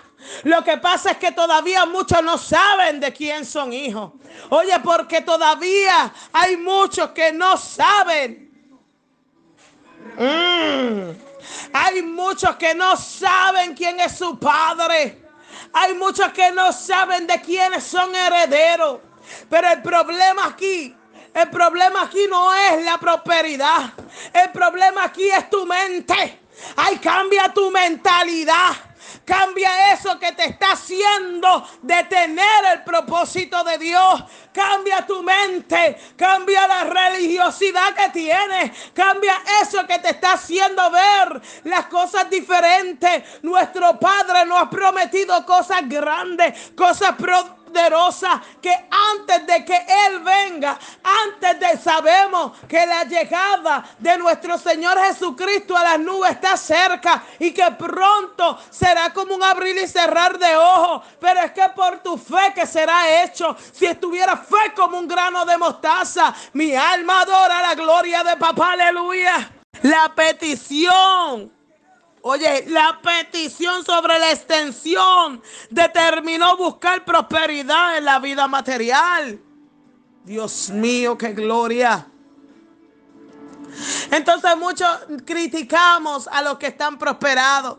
Lo 0.44 0.64
que 0.64 0.76
pasa 0.78 1.12
es 1.12 1.16
que 1.18 1.32
todavía 1.32 1.86
muchos 1.86 2.22
no 2.22 2.38
saben 2.38 3.00
de 3.00 3.12
quién 3.12 3.44
son 3.44 3.72
hijos. 3.72 4.12
Oye, 4.48 4.78
porque 4.82 5.20
todavía 5.20 6.12
hay 6.32 6.56
muchos 6.56 7.10
que 7.10 7.32
no 7.32 7.56
saben. 7.56 8.50
Mm. 10.18 11.10
Hay 11.72 12.02
muchos 12.02 12.56
que 12.56 12.74
no 12.74 12.96
saben 12.96 13.74
quién 13.74 14.00
es 14.00 14.16
su 14.16 14.38
padre. 14.38 15.25
Hay 15.72 15.94
muchos 15.94 16.32
que 16.32 16.50
no 16.52 16.72
saben 16.72 17.26
de 17.26 17.40
quiénes 17.40 17.84
son 17.84 18.14
herederos. 18.14 19.00
Pero 19.48 19.68
el 19.70 19.82
problema 19.82 20.46
aquí, 20.46 20.94
el 21.34 21.50
problema 21.50 22.02
aquí 22.02 22.26
no 22.28 22.54
es 22.54 22.84
la 22.84 22.98
prosperidad. 22.98 23.92
El 24.32 24.50
problema 24.52 25.04
aquí 25.04 25.28
es 25.28 25.50
tu 25.50 25.66
mente. 25.66 26.40
Ay, 26.76 26.98
cambia 26.98 27.52
tu 27.52 27.70
mentalidad. 27.70 28.72
Cambia 29.24 29.92
eso 29.92 30.18
que 30.18 30.32
te 30.32 30.44
está 30.44 30.72
haciendo 30.72 31.66
detener 31.82 32.64
el 32.72 32.84
propósito 32.84 33.62
de 33.64 33.78
Dios. 33.78 34.24
Cambia 34.52 35.06
tu 35.06 35.22
mente. 35.22 35.96
Cambia 36.16 36.66
la 36.66 36.84
religiosidad 36.84 37.94
que 37.94 38.10
tienes. 38.10 38.70
Cambia 38.94 39.42
eso 39.62 39.86
que 39.86 39.98
te 39.98 40.10
está 40.10 40.34
haciendo 40.34 40.90
ver 40.90 41.40
las 41.64 41.86
cosas 41.86 42.28
diferentes. 42.30 43.42
Nuestro 43.42 43.98
Padre 43.98 44.44
nos 44.46 44.62
ha 44.62 44.70
prometido 44.70 45.44
cosas 45.44 45.88
grandes, 45.88 46.72
cosas 46.76 47.14
que 48.62 48.72
antes 48.90 49.46
de 49.46 49.64
que 49.64 49.76
Él 50.06 50.20
venga, 50.20 50.78
antes 51.24 51.60
de 51.60 51.78
sabemos 51.78 52.52
que 52.66 52.84
la 52.86 53.04
llegada 53.04 53.84
de 53.98 54.16
nuestro 54.18 54.58
Señor 54.58 54.98
Jesucristo 54.98 55.76
a 55.76 55.84
las 55.84 56.00
nubes 56.00 56.32
está 56.32 56.56
cerca 56.56 57.22
y 57.38 57.52
que 57.52 57.70
pronto 57.72 58.58
será 58.70 59.12
como 59.12 59.34
un 59.34 59.42
abrir 59.42 59.76
y 59.76 59.86
cerrar 59.86 60.38
de 60.38 60.56
ojos. 60.56 61.02
Pero 61.20 61.40
es 61.40 61.52
que 61.52 61.68
por 61.74 61.98
tu 61.98 62.16
fe 62.16 62.52
que 62.54 62.66
será 62.66 63.22
hecho, 63.22 63.56
si 63.72 63.86
estuviera 63.86 64.36
fe 64.36 64.72
como 64.74 64.98
un 64.98 65.06
grano 65.06 65.44
de 65.44 65.58
mostaza, 65.58 66.34
mi 66.54 66.74
alma 66.74 67.20
adora 67.20 67.62
la 67.62 67.74
gloria 67.74 68.24
de 68.24 68.36
papá, 68.36 68.72
aleluya. 68.72 69.50
La 69.82 70.12
petición 70.14 71.55
Oye, 72.28 72.64
la 72.66 73.00
petición 73.00 73.84
sobre 73.84 74.18
la 74.18 74.32
extensión 74.32 75.40
determinó 75.70 76.56
buscar 76.56 77.04
prosperidad 77.04 77.98
en 77.98 78.04
la 78.04 78.18
vida 78.18 78.48
material. 78.48 79.40
Dios 80.24 80.70
mío, 80.70 81.16
qué 81.16 81.34
gloria. 81.34 82.04
Entonces 84.10 84.56
muchos 84.56 84.88
criticamos 85.24 86.26
a 86.26 86.42
los 86.42 86.58
que 86.58 86.66
están 86.66 86.98
prosperados. 86.98 87.78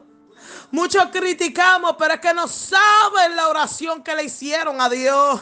Muchos 0.71 1.07
criticamos, 1.07 1.97
pero 1.99 2.13
es 2.13 2.21
que 2.21 2.33
no 2.33 2.47
saben 2.47 3.35
la 3.35 3.49
oración 3.49 4.01
que 4.01 4.15
le 4.15 4.23
hicieron 4.23 4.79
a 4.79 4.87
Dios. 4.87 5.41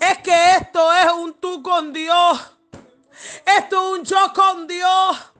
Es 0.00 0.18
que 0.18 0.56
esto 0.56 0.92
es 0.92 1.12
un 1.12 1.34
tú 1.34 1.62
con 1.62 1.92
Dios. 1.92 2.52
Esto 3.44 3.94
es 3.94 3.98
un 3.98 4.04
yo 4.04 4.32
con 4.34 4.66
Dios. 4.66 5.32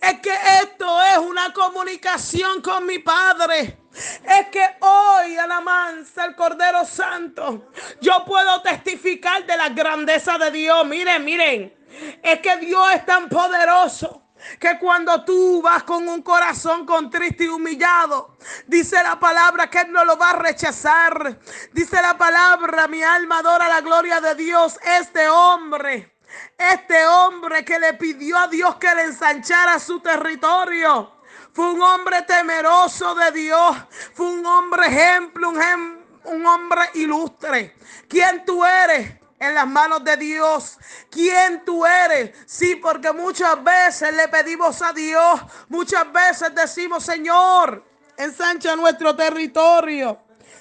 Es 0.00 0.20
que 0.20 0.34
esto 0.62 1.02
es 1.02 1.18
una 1.18 1.52
comunicación 1.52 2.60
con 2.62 2.86
mi 2.86 2.98
Padre. 2.98 3.78
Es 4.24 4.48
que 4.48 4.76
hoy, 4.80 5.36
alabanza 5.36 6.24
el 6.24 6.34
Cordero 6.34 6.84
Santo, 6.84 7.70
yo 8.00 8.24
puedo 8.24 8.60
testificar 8.62 9.46
de 9.46 9.56
la 9.56 9.68
grandeza 9.70 10.36
de 10.38 10.50
Dios. 10.50 10.86
Miren, 10.86 11.24
miren, 11.24 11.74
es 12.22 12.40
que 12.40 12.56
Dios 12.58 12.92
es 12.94 13.06
tan 13.06 13.28
poderoso 13.28 14.22
que 14.58 14.78
cuando 14.78 15.24
tú 15.24 15.62
vas 15.62 15.84
con 15.84 16.06
un 16.08 16.22
corazón 16.22 16.84
contrito 16.84 17.44
y 17.44 17.48
humillado, 17.48 18.36
dice 18.66 19.02
la 19.02 19.18
palabra 19.18 19.70
que 19.70 19.80
Él 19.80 19.92
no 19.92 20.04
lo 20.04 20.18
va 20.18 20.30
a 20.30 20.36
rechazar. 20.36 21.38
Dice 21.72 22.00
la 22.02 22.18
palabra, 22.18 22.88
mi 22.88 23.02
alma 23.02 23.38
adora 23.38 23.68
la 23.68 23.80
gloria 23.80 24.20
de 24.20 24.34
Dios. 24.34 24.78
Este 24.82 25.28
hombre 25.28 26.13
este 26.56 27.06
hombre 27.06 27.64
que 27.64 27.78
le 27.78 27.94
pidió 27.94 28.38
a 28.38 28.48
Dios 28.48 28.76
que 28.76 28.94
le 28.94 29.04
ensanchara 29.04 29.78
su 29.78 30.00
territorio. 30.00 31.12
Fue 31.52 31.72
un 31.72 31.82
hombre 31.82 32.22
temeroso 32.22 33.14
de 33.14 33.30
Dios. 33.32 33.76
Fue 34.12 34.26
un 34.26 34.44
hombre 34.44 34.86
ejemplo, 34.86 35.50
un, 35.50 36.04
un 36.24 36.46
hombre 36.46 36.82
ilustre. 36.94 37.76
¿Quién 38.08 38.44
tú 38.44 38.64
eres? 38.64 39.24
en 39.38 39.54
las 39.54 39.66
manos 39.66 40.02
de 40.04 40.16
Dios. 40.16 40.78
¿Quién 41.10 41.64
tú 41.64 41.84
eres? 41.84 42.30
Sí, 42.46 42.76
porque 42.76 43.12
muchas 43.12 43.62
veces 43.62 44.14
le 44.14 44.28
pedimos 44.28 44.80
a 44.82 44.92
Dios, 44.92 45.40
muchas 45.68 46.10
veces 46.12 46.54
decimos, 46.54 47.04
Señor, 47.04 47.84
ensancha 48.16 48.74
nuestro 48.76 49.14
territorio. 49.14 50.18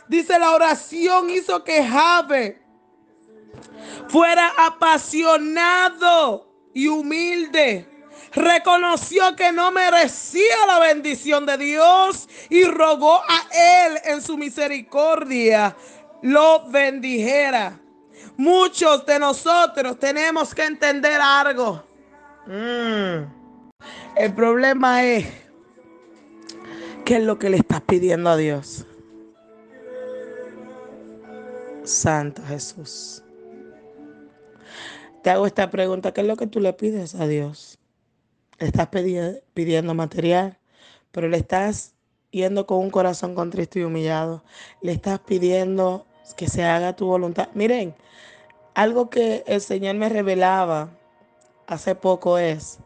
Dice 0.08 0.38
la 0.38 0.51
oración 0.51 1.30
hizo 1.30 1.63
que 1.63 1.84
Jave 1.84 2.62
fuera 4.07 4.51
apasionado 4.57 6.48
y 6.74 6.88
humilde. 6.88 7.89
Reconoció 8.33 9.36
que 9.36 9.51
no 9.51 9.72
merecía 9.72 10.65
la 10.67 10.79
bendición 10.79 11.45
de 11.45 11.57
Dios 11.57 12.27
y 12.50 12.63
rogó 12.63 13.17
a 13.17 13.86
Él 13.86 14.00
en 14.05 14.22
su 14.22 14.38
misericordia 14.38 15.75
lo 16.24 16.67
bendijera. 16.69 17.79
Muchos 18.38 19.05
de 19.05 19.19
nosotros 19.19 20.00
tenemos 20.00 20.55
que 20.55 20.65
entender 20.65 21.22
algo. 21.22 21.83
Mm. 22.48 23.25
El 24.15 24.33
problema 24.33 25.03
es 25.03 25.27
qué 27.05 27.17
es 27.17 27.24
lo 27.24 27.38
que 27.38 27.50
le 27.50 27.57
estás 27.57 27.81
pidiendo 27.81 28.29
a 28.29 28.38
Dios. 28.38 28.86
Santo 31.83 32.41
Jesús. 32.48 33.23
Te 35.24 35.30
hago 35.30 35.46
esta 35.46 35.70
pregunta, 35.70 36.13
¿qué 36.13 36.20
es 36.20 36.27
lo 36.27 36.36
que 36.36 36.48
tú 36.48 36.60
le 36.60 36.74
pides 36.74 37.15
a 37.15 37.25
Dios? 37.27 37.80
Estás 38.60 38.89
pidiendo 38.89 39.94
material, 39.94 40.60
pero 41.13 41.30
le 41.30 41.38
estás 41.38 41.96
yendo 42.32 42.68
con 42.68 42.80
un 42.80 42.89
corazón 42.89 43.34
contristo 43.34 43.80
y 43.80 43.84
humillado. 43.84 44.44
Le 44.82 44.92
estás 44.92 45.20
pidiendo 45.20 46.06
que 46.36 46.50
se 46.50 46.65
haga 46.65 46.98
tu 46.98 47.06
voluntad. 47.06 47.48
Miren, 47.53 47.96
algo 48.74 49.10
que 49.10 49.46
el 49.48 49.62
Señor 49.62 49.96
me 49.96 50.10
revelaba 50.10 50.89
hace 51.68 51.96
poco 51.96 52.38
es 52.38 52.80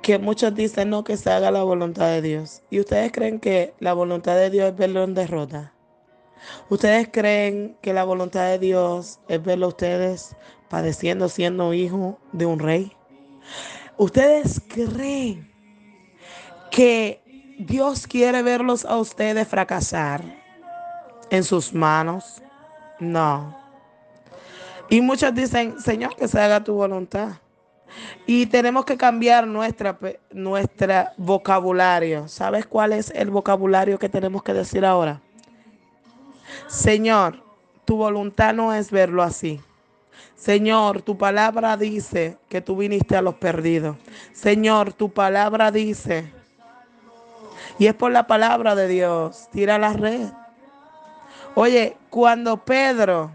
que 0.00 0.18
muchos 0.18 0.54
dicen 0.54 0.88
no 0.88 1.04
que 1.04 1.18
se 1.18 1.30
haga 1.30 1.50
la 1.50 1.64
voluntad 1.64 2.08
de 2.08 2.22
Dios. 2.22 2.62
¿Y 2.70 2.80
ustedes 2.80 3.12
creen 3.12 3.40
que 3.40 3.74
la 3.78 3.92
voluntad 3.92 4.36
de 4.36 4.48
Dios 4.48 4.70
es 4.70 4.76
verlo 4.76 5.02
en 5.02 5.12
derrota? 5.12 5.74
¿Ustedes 6.68 7.08
creen 7.10 7.76
que 7.80 7.92
la 7.92 8.04
voluntad 8.04 8.48
de 8.48 8.58
Dios 8.58 9.20
es 9.28 9.42
verlo 9.42 9.66
a 9.66 9.68
ustedes 9.70 10.36
padeciendo 10.68 11.28
siendo 11.28 11.74
hijo 11.74 12.18
de 12.32 12.46
un 12.46 12.58
rey? 12.58 12.92
¿Ustedes 13.96 14.60
creen 14.68 15.50
que 16.70 17.22
Dios 17.58 18.06
quiere 18.06 18.42
verlos 18.42 18.84
a 18.84 18.96
ustedes 18.96 19.46
fracasar 19.46 20.22
en 21.30 21.44
sus 21.44 21.72
manos? 21.72 22.42
No. 22.98 23.56
Y 24.88 25.00
muchos 25.00 25.34
dicen, 25.34 25.80
Señor, 25.80 26.16
que 26.16 26.28
se 26.28 26.40
haga 26.40 26.62
tu 26.62 26.74
voluntad. 26.74 27.32
Y 28.26 28.46
tenemos 28.46 28.84
que 28.84 28.96
cambiar 28.96 29.46
nuestra, 29.46 29.98
nuestra 30.30 31.12
vocabulario. 31.16 32.26
¿Sabes 32.28 32.66
cuál 32.66 32.92
es 32.92 33.10
el 33.10 33.30
vocabulario 33.30 33.98
que 33.98 34.08
tenemos 34.08 34.42
que 34.42 34.52
decir 34.52 34.84
ahora? 34.84 35.20
Señor, 36.66 37.42
tu 37.84 37.96
voluntad 37.96 38.54
no 38.54 38.72
es 38.72 38.90
verlo 38.90 39.22
así. 39.22 39.60
Señor, 40.36 41.02
tu 41.02 41.16
palabra 41.16 41.76
dice 41.76 42.38
que 42.48 42.60
tú 42.60 42.76
viniste 42.76 43.16
a 43.16 43.22
los 43.22 43.34
perdidos. 43.34 43.96
Señor, 44.32 44.92
tu 44.92 45.10
palabra 45.10 45.70
dice, 45.70 46.32
y 47.78 47.86
es 47.86 47.94
por 47.94 48.12
la 48.12 48.26
palabra 48.26 48.74
de 48.74 48.88
Dios, 48.88 49.48
tira 49.52 49.78
la 49.78 49.92
red. 49.92 50.28
Oye, 51.54 51.96
cuando 52.10 52.56
Pedro 52.58 53.30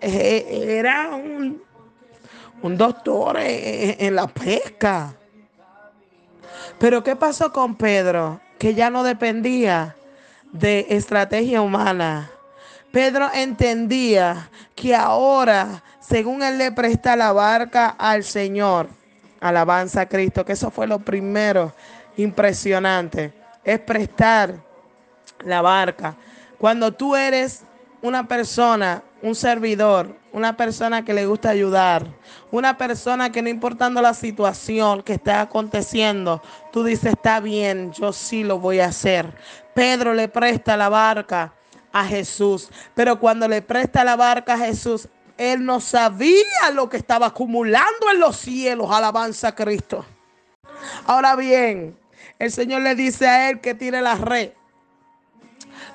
eh, 0.00 0.46
eh, 0.48 0.78
era 0.78 1.10
un, 1.10 1.62
un 2.62 2.76
doctor 2.76 3.36
en 3.38 4.14
la 4.14 4.26
pesca, 4.26 5.14
pero 6.78 7.02
¿qué 7.02 7.14
pasó 7.16 7.52
con 7.52 7.76
Pedro? 7.76 8.40
Que 8.58 8.74
ya 8.74 8.90
no 8.90 9.02
dependía 9.02 9.96
de 10.52 10.86
estrategia 10.90 11.62
humana. 11.62 12.30
Pedro 12.92 13.30
entendía 13.32 14.50
que 14.74 14.94
ahora, 14.94 15.82
según 15.98 16.42
él 16.42 16.58
le 16.58 16.70
presta 16.72 17.16
la 17.16 17.32
barca 17.32 17.96
al 17.98 18.22
Señor, 18.22 18.88
alabanza 19.40 20.02
a 20.02 20.08
Cristo, 20.08 20.44
que 20.44 20.52
eso 20.52 20.70
fue 20.70 20.86
lo 20.86 20.98
primero 20.98 21.72
impresionante, 22.18 23.32
es 23.64 23.80
prestar 23.80 24.56
la 25.42 25.62
barca. 25.62 26.14
Cuando 26.58 26.92
tú 26.92 27.16
eres 27.16 27.64
una 28.02 28.28
persona, 28.28 29.02
un 29.22 29.34
servidor, 29.34 30.14
una 30.30 30.54
persona 30.54 31.02
que 31.02 31.14
le 31.14 31.24
gusta 31.24 31.48
ayudar, 31.48 32.06
una 32.50 32.76
persona 32.76 33.32
que 33.32 33.40
no 33.40 33.48
importando 33.48 34.02
la 34.02 34.12
situación 34.12 35.02
que 35.02 35.14
está 35.14 35.40
aconteciendo, 35.40 36.42
tú 36.70 36.84
dices, 36.84 37.14
está 37.14 37.40
bien, 37.40 37.90
yo 37.92 38.12
sí 38.12 38.44
lo 38.44 38.58
voy 38.58 38.80
a 38.80 38.86
hacer. 38.86 39.34
Pedro 39.72 40.12
le 40.12 40.28
presta 40.28 40.76
la 40.76 40.90
barca 40.90 41.54
a 41.92 42.04
Jesús, 42.04 42.70
pero 42.94 43.18
cuando 43.18 43.46
le 43.48 43.62
presta 43.62 44.04
la 44.04 44.16
barca 44.16 44.54
a 44.54 44.58
Jesús, 44.58 45.08
él 45.36 45.64
no 45.64 45.80
sabía 45.80 46.70
lo 46.72 46.88
que 46.88 46.96
estaba 46.96 47.26
acumulando 47.26 48.10
en 48.12 48.20
los 48.20 48.36
cielos, 48.36 48.90
alabanza 48.90 49.48
a 49.48 49.54
Cristo. 49.54 50.04
Ahora 51.06 51.36
bien, 51.36 51.98
el 52.38 52.50
Señor 52.50 52.82
le 52.82 52.94
dice 52.94 53.26
a 53.26 53.50
él 53.50 53.60
que 53.60 53.74
tire 53.74 54.00
la 54.00 54.14
red. 54.14 54.52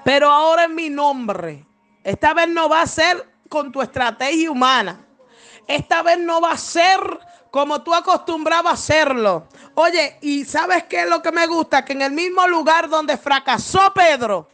Pero 0.03 0.29
ahora 0.29 0.65
en 0.65 0.75
mi 0.75 0.89
nombre, 0.89 1.65
esta 2.03 2.33
vez 2.33 2.47
no 2.47 2.69
va 2.69 2.81
a 2.81 2.87
ser 2.87 3.27
con 3.49 3.71
tu 3.71 3.81
estrategia 3.81 4.51
humana. 4.51 5.05
Esta 5.67 6.01
vez 6.01 6.17
no 6.19 6.39
va 6.39 6.51
a 6.51 6.57
ser 6.57 6.99
como 7.51 7.81
tú 7.81 7.93
acostumbrabas 7.93 8.71
a 8.71 8.73
hacerlo. 8.73 9.47
Oye, 9.75 10.17
¿y 10.21 10.45
sabes 10.45 10.83
qué 10.85 11.01
es 11.01 11.09
lo 11.09 11.21
que 11.21 11.31
me 11.31 11.47
gusta? 11.47 11.83
Que 11.83 11.93
en 11.93 12.01
el 12.01 12.11
mismo 12.11 12.47
lugar 12.47 12.87
donde 12.89 13.17
fracasó 13.17 13.93
Pedro, 13.93 14.47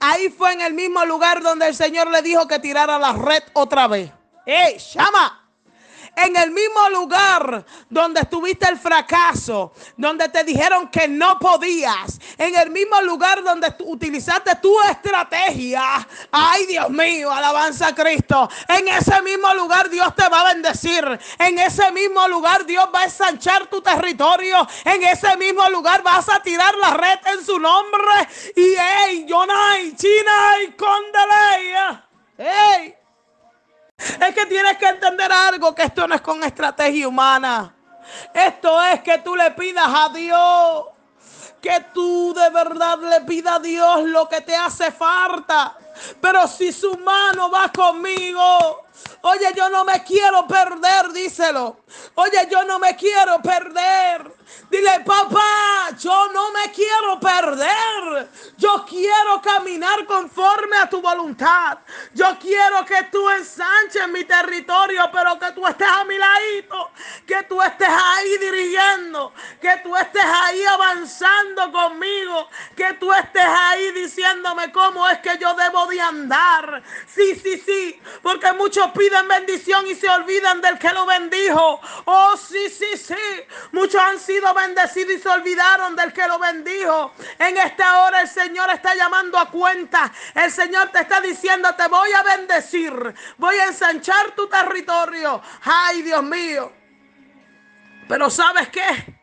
ahí 0.00 0.28
fue 0.28 0.52
en 0.52 0.60
el 0.60 0.74
mismo 0.74 1.04
lugar 1.04 1.42
donde 1.42 1.68
el 1.68 1.74
Señor 1.74 2.10
le 2.10 2.22
dijo 2.22 2.46
que 2.46 2.58
tirara 2.58 2.98
la 2.98 3.12
red 3.12 3.42
otra 3.54 3.88
vez. 3.88 4.12
¡Ey, 4.46 4.78
llama! 4.78 5.47
En 6.16 6.36
el 6.36 6.50
mismo 6.50 6.88
lugar 6.90 7.64
donde 7.88 8.20
estuviste 8.20 8.68
el 8.68 8.78
fracaso, 8.78 9.72
donde 9.96 10.28
te 10.28 10.44
dijeron 10.44 10.88
que 10.88 11.08
no 11.08 11.38
podías, 11.38 12.18
en 12.36 12.54
el 12.54 12.70
mismo 12.70 13.00
lugar 13.02 13.42
donde 13.42 13.74
utilizaste 13.84 14.56
tu 14.56 14.78
estrategia. 14.82 16.06
Ay, 16.30 16.66
Dios 16.66 16.90
mío, 16.90 17.32
alabanza 17.32 17.88
a 17.88 17.94
Cristo. 17.94 18.48
En 18.68 18.88
ese 18.88 19.20
mismo 19.22 19.52
lugar 19.54 19.88
Dios 19.90 20.14
te 20.14 20.28
va 20.28 20.42
a 20.42 20.54
bendecir. 20.54 21.18
En 21.38 21.58
ese 21.58 21.90
mismo 21.92 22.26
lugar 22.28 22.64
Dios 22.66 22.88
va 22.94 23.00
a 23.00 23.04
ensanchar 23.04 23.66
tu 23.66 23.80
territorio. 23.80 24.66
En 24.84 25.02
ese 25.04 25.36
mismo 25.36 25.68
lugar 25.70 26.02
vas 26.02 26.28
a 26.28 26.40
tirar 26.42 26.74
la 26.76 26.94
red 26.94 27.18
en 27.26 27.44
su 27.44 27.58
nombre. 27.58 28.28
Y 28.56 28.74
hey, 28.76 29.26
Yonai, 29.28 29.94
China 29.96 30.62
y. 30.62 30.74
Hey. 32.36 32.97
Es 33.98 34.34
que 34.34 34.46
tienes 34.46 34.78
que 34.78 34.86
entender 34.86 35.30
algo, 35.32 35.74
que 35.74 35.82
esto 35.82 36.06
no 36.06 36.14
es 36.14 36.20
con 36.20 36.42
estrategia 36.44 37.08
humana. 37.08 37.74
Esto 38.32 38.82
es 38.82 39.02
que 39.02 39.18
tú 39.18 39.34
le 39.34 39.50
pidas 39.50 39.86
a 39.86 40.08
Dios. 40.10 40.84
Que 41.60 41.86
tú 41.92 42.32
de 42.32 42.50
verdad 42.50 42.98
le 42.98 43.22
pidas 43.22 43.56
a 43.56 43.58
Dios 43.58 44.04
lo 44.04 44.28
que 44.28 44.40
te 44.40 44.54
hace 44.54 44.92
falta. 44.92 45.76
pero 46.20 46.46
si 46.46 46.72
su 46.72 46.96
mano 46.98 47.50
va 47.50 47.70
conmigo, 47.72 48.84
Oye, 49.22 49.52
yo 49.56 49.68
no 49.68 49.84
me 49.84 50.02
quiero 50.04 50.46
perder, 50.46 51.12
díselo. 51.12 51.80
Oye, 52.14 52.48
yo 52.50 52.64
no 52.64 52.78
me 52.78 52.96
quiero 52.96 53.40
perder. 53.42 54.37
Dile, 54.70 55.00
papá, 55.00 55.90
yo 55.98 56.28
no 56.32 56.52
me 56.52 56.70
quiero 56.72 57.18
perder. 57.18 58.28
Yo 58.56 58.84
quiero 58.86 59.40
caminar 59.40 60.04
conforme 60.04 60.76
a 60.76 60.88
tu 60.88 61.00
voluntad. 61.00 61.78
Yo 62.12 62.38
quiero 62.38 62.84
que 62.84 63.04
tú 63.04 63.28
ensanches 63.30 64.06
mi 64.08 64.24
territorio, 64.24 65.08
pero 65.12 65.38
que 65.38 65.52
tú 65.52 65.66
estés 65.66 65.88
a 65.88 66.04
mi 66.04 66.18
ladito. 66.18 66.90
Que 67.26 67.42
tú 67.44 67.62
estés 67.62 67.88
ahí 67.88 68.38
dirigiendo. 68.38 69.32
Que 69.60 69.80
tú 69.82 69.96
estés 69.96 70.24
ahí 70.24 70.62
avanzando 70.64 71.72
conmigo. 71.72 72.48
Que 72.76 72.92
tú 72.94 73.12
estés 73.12 73.46
ahí 73.46 73.92
diciéndome 73.92 74.70
cómo 74.70 75.08
es 75.08 75.18
que 75.20 75.38
yo 75.38 75.54
debo 75.54 75.86
de 75.86 76.00
andar. 76.00 76.82
Sí, 77.06 77.36
sí, 77.36 77.58
sí. 77.64 78.00
Porque 78.22 78.52
muchos 78.52 78.90
piden 78.92 79.28
bendición 79.28 79.86
y 79.86 79.94
se 79.94 80.08
olvidan 80.10 80.60
del 80.60 80.78
que 80.78 80.90
lo 80.90 81.06
bendijo. 81.06 81.80
Oh, 82.04 82.36
sí, 82.36 82.68
sí, 82.68 82.96
sí. 82.96 83.14
Muchos 83.72 84.00
han 84.00 84.18
sido 84.18 84.37
bendecidos 84.40 85.14
y 85.14 85.18
se 85.18 85.28
olvidaron 85.28 85.94
del 85.96 86.12
que 86.12 86.26
lo 86.26 86.38
bendijo. 86.38 87.12
En 87.38 87.56
esta 87.56 88.00
hora 88.00 88.20
el 88.20 88.28
Señor 88.28 88.70
está 88.70 88.94
llamando 88.94 89.38
a 89.38 89.50
cuenta. 89.50 90.12
El 90.34 90.50
Señor 90.50 90.90
te 90.90 91.00
está 91.00 91.20
diciendo, 91.20 91.74
te 91.74 91.86
voy 91.88 92.12
a 92.12 92.22
bendecir. 92.22 92.92
Voy 93.36 93.56
a 93.56 93.66
ensanchar 93.66 94.32
tu 94.32 94.48
territorio. 94.48 95.40
Ay, 95.62 96.02
Dios 96.02 96.22
mío. 96.22 96.72
Pero 98.08 98.30
¿sabes 98.30 98.68
qué? 98.68 99.18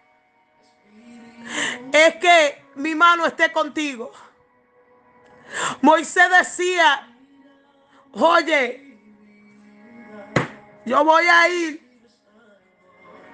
Es 1.92 2.16
que 2.16 2.66
mi 2.76 2.96
mano 2.96 3.26
esté 3.26 3.52
contigo. 3.52 4.12
Moisés 5.82 6.30
decía, 6.30 7.08
oye, 8.14 8.86
yo 10.86 11.04
voy 11.04 11.26
a 11.26 11.50
ir, 11.50 11.85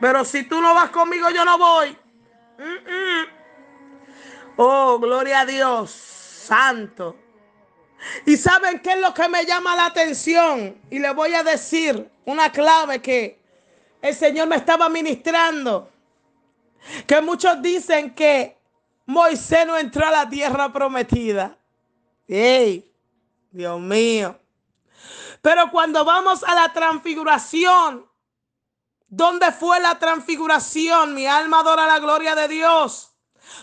pero 0.01 0.25
si 0.25 0.43
tú 0.43 0.59
no 0.59 0.73
vas 0.73 0.89
conmigo, 0.89 1.29
yo 1.29 1.45
no 1.45 1.59
voy. 1.59 1.95
Oh, 4.57 4.97
gloria 4.99 5.41
a 5.41 5.45
Dios, 5.45 5.91
santo. 5.91 7.15
¿Y 8.25 8.35
saben 8.35 8.79
qué 8.79 8.93
es 8.93 8.99
lo 8.99 9.13
que 9.13 9.29
me 9.29 9.45
llama 9.45 9.75
la 9.75 9.85
atención? 9.85 10.81
Y 10.89 10.97
le 10.97 11.11
voy 11.13 11.35
a 11.35 11.43
decir 11.43 12.09
una 12.25 12.51
clave 12.51 12.99
que 12.99 13.39
el 14.01 14.15
Señor 14.15 14.47
me 14.47 14.55
estaba 14.55 14.89
ministrando. 14.89 15.91
Que 17.05 17.21
muchos 17.21 17.61
dicen 17.61 18.15
que 18.15 18.57
Moisés 19.05 19.67
no 19.67 19.77
entró 19.77 20.07
a 20.07 20.11
la 20.11 20.27
tierra 20.27 20.73
prometida. 20.73 21.55
¡Ey! 22.27 22.91
Dios 23.51 23.79
mío. 23.79 24.39
Pero 25.43 25.69
cuando 25.69 26.03
vamos 26.03 26.43
a 26.43 26.55
la 26.55 26.73
transfiguración, 26.73 28.10
¿dónde 29.11 29.51
fue 29.51 29.79
la 29.79 29.99
transfiguración? 29.99 31.13
Mi 31.13 31.27
alma 31.27 31.59
adora 31.59 31.85
la 31.85 31.99
gloria 31.99 32.33
de 32.33 32.47
Dios. 32.47 33.11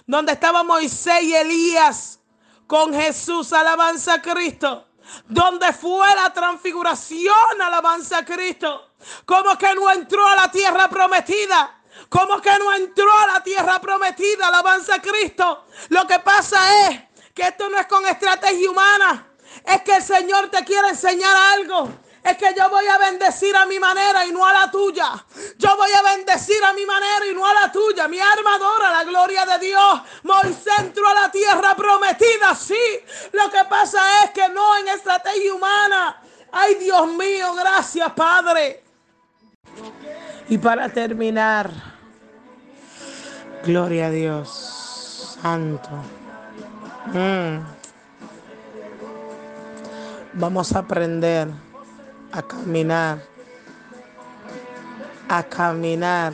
Donde 0.07 0.33
estaba 0.33 0.63
Moisés 0.63 1.23
y 1.23 1.35
Elías 1.35 2.21
con 2.69 2.95
Jesús, 2.95 3.53
alabanza 3.53 4.15
a 4.15 4.23
Cristo. 4.23 4.87
¿Dónde 5.27 5.73
fue 5.73 6.15
la 6.15 6.33
transfiguración, 6.33 7.63
alabanza 7.63 8.19
a 8.19 8.25
Cristo. 8.25 8.93
¿Cómo 9.25 9.57
que 9.57 9.75
no 9.75 9.91
entró 9.91 10.27
a 10.27 10.37
la 10.37 10.51
tierra 10.51 10.89
prometida? 10.89 11.83
¿Cómo 12.09 12.41
que 12.41 12.57
no 12.59 12.73
entró 12.75 13.11
a 13.11 13.27
la 13.27 13.43
tierra 13.43 13.81
prometida? 13.81 14.49
Alabanza 14.49 14.97
a 14.97 15.03
Cristo. 15.03 15.65
Lo 15.89 16.07
que 16.07 16.19
pasa 16.19 16.89
es 16.89 17.01
que 17.35 17.43
esto 17.43 17.69
no 17.71 17.79
es 17.79 17.87
con 17.87 18.07
estrategia 18.07 18.71
humana. 18.71 19.29
Es 19.65 19.83
que 19.83 19.95
el 19.95 20.03
Señor 20.03 20.51
te 20.51 20.63
quiere 20.65 20.91
enseñar 20.91 21.35
algo. 21.55 21.89
Es 22.23 22.37
que 22.37 22.55
yo 22.57 22.69
voy 22.69 22.87
a 22.87 22.99
bendecir 22.99 23.55
a 23.57 23.67
mi 23.67 23.79
manera 23.79 24.27
y 24.27 24.33
no 24.33 24.45
a 24.45 24.53
la 24.53 24.71
tuya. 24.71 25.25
Yo 25.57 25.77
voy 25.77 25.91
a 25.93 26.03
bendecir 26.03 26.63
a 26.65 26.73
mi 26.73 26.85
manera 26.85 27.27
y 27.31 27.35
no 27.35 27.47
a 27.47 27.55
la 27.55 27.73
tuya. 27.73 28.09
Mi 28.09 28.19
alma 28.19 28.55
adora 28.55 28.91
la 28.91 29.05
gloria 29.05 29.47
de 29.47 29.67
Dios. 29.67 30.01
Moisés 30.25 30.73
entró 30.79 31.09
a 31.09 31.15
la 31.15 31.31
tierra 31.31 31.75
prometida, 31.77 32.55
sí. 32.55 32.75
Lo 33.33 33.51
que 33.51 33.65
pasa 33.69 34.25
es 34.25 34.31
que 34.31 34.49
no 34.49 34.77
en 34.79 34.89
estrategia 34.89 35.55
humana. 35.55 36.23
Ay, 36.53 36.75
Dios 36.77 37.07
mío, 37.09 37.55
gracias, 37.55 38.13
Padre. 38.13 38.83
Y 40.49 40.59
para 40.59 40.89
terminar, 40.89 41.71
gloria 43.65 44.07
a 44.07 44.11
Dios, 44.11 45.39
Santo. 45.43 45.91
Mm 47.07 47.79
vamos 50.39 50.73
a 50.75 50.81
aprender 50.81 51.49
a 52.33 52.43
caminar, 52.43 53.23
a 55.29 55.43
caminar 55.43 56.33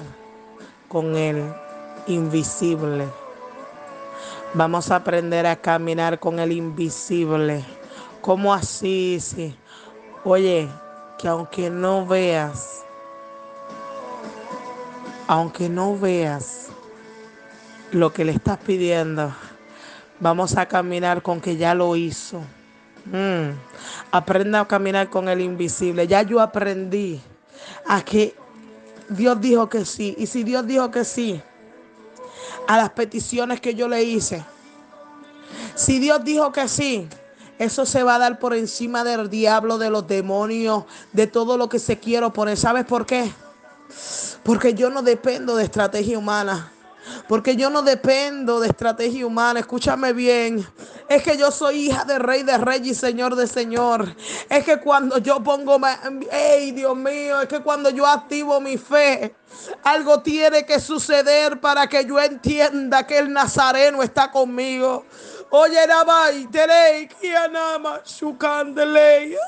con 0.89 1.17
el 1.17 1.53
invisible. 2.07 3.07
Vamos 4.55 4.91
a 4.91 4.97
aprender 4.97 5.47
a 5.47 5.57
caminar 5.57 6.19
con 6.19 6.39
el 6.39 6.53
invisible. 6.53 7.65
¿Cómo 8.21 8.55
así? 8.55 9.19
Sí. 9.21 9.57
Oye, 10.25 10.69
que 11.19 11.29
aunque 11.29 11.71
no 11.71 12.07
veas, 12.07 12.85
aunque 15.27 15.69
no 15.69 15.99
veas 15.99 16.69
lo 17.93 18.13
que 18.13 18.25
le 18.25 18.33
estás 18.33 18.59
pidiendo, 18.59 19.35
vamos 20.21 20.57
a 20.57 20.67
caminar 20.67 21.23
con 21.23 21.41
que 21.41 21.57
ya 21.57 21.75
lo 21.75 21.97
hizo. 21.97 22.41
Mm. 23.07 23.51
Aprenda 24.15 24.61
a 24.61 24.69
caminar 24.69 25.11
con 25.11 25.29
el 25.29 25.41
invisible. 25.41 26.07
Ya 26.07 26.23
yo 26.23 26.41
aprendí 26.41 27.21
a 27.85 28.01
que 28.05 28.37
Dios 29.09 29.41
dijo 29.41 29.69
que 29.69 29.85
sí. 29.85 30.15
Y 30.17 30.29
si 30.29 30.45
Dios 30.45 30.65
dijo 30.65 30.89
que 30.93 31.05
sí 31.05 31.43
a 32.69 32.77
las 32.77 32.91
peticiones 32.91 33.61
que 33.61 33.75
yo 33.75 33.89
le 33.89 34.05
hice, 34.05 34.45
si 35.75 35.99
Dios 35.99 36.23
dijo 36.23 36.53
que 36.53 36.69
sí, 36.69 37.09
eso 37.59 37.85
se 37.85 38.05
va 38.05 38.15
a 38.15 38.19
dar 38.21 38.39
por 38.39 38.55
encima 38.55 39.03
del 39.03 39.29
diablo, 39.29 39.79
de 39.79 39.91
los 39.91 40.07
demonios, 40.07 40.85
de 41.13 41.27
todo 41.27 41.57
lo 41.57 41.69
que 41.69 41.81
se 41.81 41.99
quiero 41.99 42.33
poner. 42.33 42.57
¿Sabes 42.57 42.85
por 42.85 43.07
qué? 43.07 43.33
Porque 44.45 44.75
yo 44.75 44.91
no 44.91 45.03
dependo 45.03 45.57
de 45.57 45.65
estrategia 45.65 46.17
humana. 46.17 46.71
Porque 47.29 47.57
yo 47.57 47.71
no 47.71 47.83
dependo 47.83 48.61
de 48.61 48.69
estrategia 48.69 49.27
humana. 49.27 49.61
Escúchame 49.61 50.13
bien. 50.13 50.67
Es 51.09 51.23
que 51.23 51.39
yo 51.39 51.51
soy 51.51 51.87
hija 51.87 52.05
de 52.05 52.19
rey 52.19 52.43
de 52.43 52.59
rey 52.59 52.83
y 52.85 52.95
señor 52.95 53.35
de 53.35 53.47
señor. 53.47 54.15
Es 54.49 54.65
que 54.65 54.79
cuando 54.81 55.19
yo 55.19 55.43
pongo, 55.43 55.81
¡Ey, 56.31 56.73
Dios 56.73 56.97
mío, 56.97 57.41
es 57.41 57.49
que 57.49 57.61
cuando 57.61 57.89
yo 57.91 58.07
activo 58.07 58.61
mi 58.61 58.77
fe, 58.77 59.35
algo 59.83 60.23
tiene 60.23 60.67
que 60.67 60.81
suceder 60.81 61.61
para 61.61 61.87
que 61.87 62.05
yo 62.05 62.21
entienda 62.21 63.07
que 63.07 63.19
el 63.19 63.33
nazareno 63.33 64.03
está 64.03 64.31
conmigo. 64.31 65.07
Oye, 65.51 65.87
Nabai, 65.87 66.47
Terei, 66.51 67.09
Kianama, 67.09 68.03
Shukandeleya. 68.05 69.39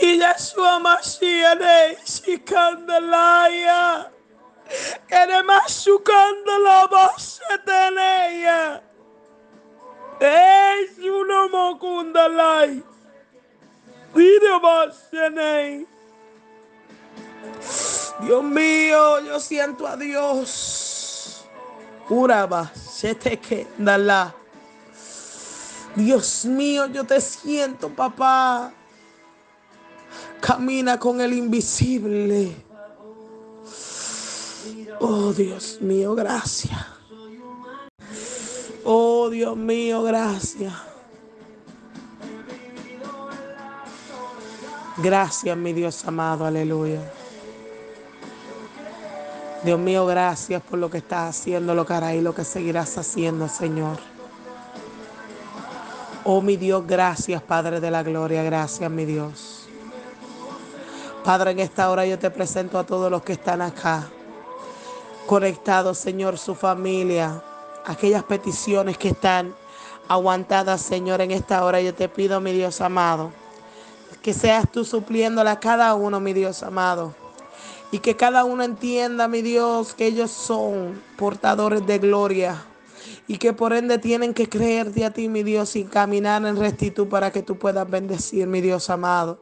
Y 0.00 0.18
Yeshua 0.18 0.78
Mashiach, 0.78 2.04
Shikandelaya. 2.04 4.15
Kenemashukanda 5.08 6.58
la 6.58 6.86
base 6.86 7.42
de 7.64 8.80
Es 10.20 10.98
uno 10.98 11.48
mokunda 11.48 12.28
lai. 12.28 12.82
Video 14.14 14.60
base 14.60 15.86
Dios 18.20 18.42
mío, 18.42 19.20
yo 19.20 19.38
siento 19.38 19.86
a 19.86 19.96
Dios. 19.96 21.44
Uraba, 22.08 22.72
se 22.74 23.14
te 23.14 23.38
queda 23.38 24.34
Dios 25.94 26.44
mío, 26.44 26.86
yo 26.86 27.04
te 27.04 27.20
siento, 27.20 27.88
papá. 27.88 28.72
Camina 30.40 30.98
con 30.98 31.20
el 31.20 31.32
invisible. 31.32 32.65
Oh 35.00 35.32
Dios 35.32 35.78
mío, 35.80 36.14
gracias. 36.14 36.78
Oh 38.84 39.28
Dios 39.30 39.56
mío, 39.56 40.02
gracias. 40.02 40.72
Gracias, 44.98 45.56
mi 45.56 45.72
Dios 45.72 46.04
amado, 46.06 46.46
aleluya. 46.46 47.00
Dios 49.62 49.78
mío, 49.78 50.06
gracias 50.06 50.62
por 50.62 50.78
lo 50.78 50.88
que 50.88 50.98
estás 50.98 51.36
haciendo, 51.36 51.74
lo 51.74 51.84
que 51.84 51.92
harás 51.92 52.14
y 52.14 52.20
lo 52.20 52.34
que 52.34 52.44
seguirás 52.44 52.96
haciendo, 52.96 53.48
Señor. 53.48 53.98
Oh, 56.24 56.40
mi 56.40 56.56
Dios, 56.56 56.86
gracias, 56.86 57.42
Padre 57.42 57.80
de 57.80 57.90
la 57.90 58.02
Gloria, 58.02 58.42
gracias, 58.42 58.90
mi 58.90 59.04
Dios. 59.04 59.68
Padre, 61.24 61.50
en 61.50 61.58
esta 61.58 61.90
hora 61.90 62.06
yo 62.06 62.18
te 62.18 62.30
presento 62.30 62.78
a 62.78 62.84
todos 62.84 63.10
los 63.10 63.22
que 63.22 63.32
están 63.32 63.60
acá 63.60 64.08
conectados, 65.26 65.98
Señor, 65.98 66.38
su 66.38 66.54
familia, 66.54 67.42
aquellas 67.84 68.24
peticiones 68.24 68.96
que 68.96 69.08
están 69.08 69.54
aguantadas, 70.08 70.80
Señor, 70.80 71.20
en 71.20 71.32
esta 71.32 71.64
hora. 71.64 71.80
Yo 71.80 71.94
te 71.94 72.08
pido, 72.08 72.40
mi 72.40 72.52
Dios 72.52 72.80
amado, 72.80 73.32
que 74.22 74.32
seas 74.32 74.70
tú 74.70 74.84
supliéndola 74.84 75.52
a 75.52 75.60
cada 75.60 75.94
uno, 75.94 76.20
mi 76.20 76.32
Dios 76.32 76.62
amado. 76.62 77.14
Y 77.92 78.00
que 78.00 78.16
cada 78.16 78.44
uno 78.44 78.64
entienda, 78.64 79.28
mi 79.28 79.42
Dios, 79.42 79.94
que 79.94 80.06
ellos 80.06 80.30
son 80.30 81.00
portadores 81.16 81.86
de 81.86 81.98
gloria. 81.98 82.64
Y 83.28 83.38
que 83.38 83.52
por 83.52 83.72
ende 83.72 83.98
tienen 83.98 84.34
que 84.34 84.48
creerte 84.48 85.04
a 85.04 85.12
ti, 85.12 85.28
mi 85.28 85.42
Dios, 85.42 85.76
y 85.76 85.84
caminar 85.84 86.44
en 86.46 86.56
rectitud 86.56 87.08
para 87.08 87.30
que 87.30 87.42
tú 87.42 87.58
puedas 87.58 87.88
bendecir, 87.88 88.46
mi 88.46 88.60
Dios 88.60 88.90
amado. 88.90 89.38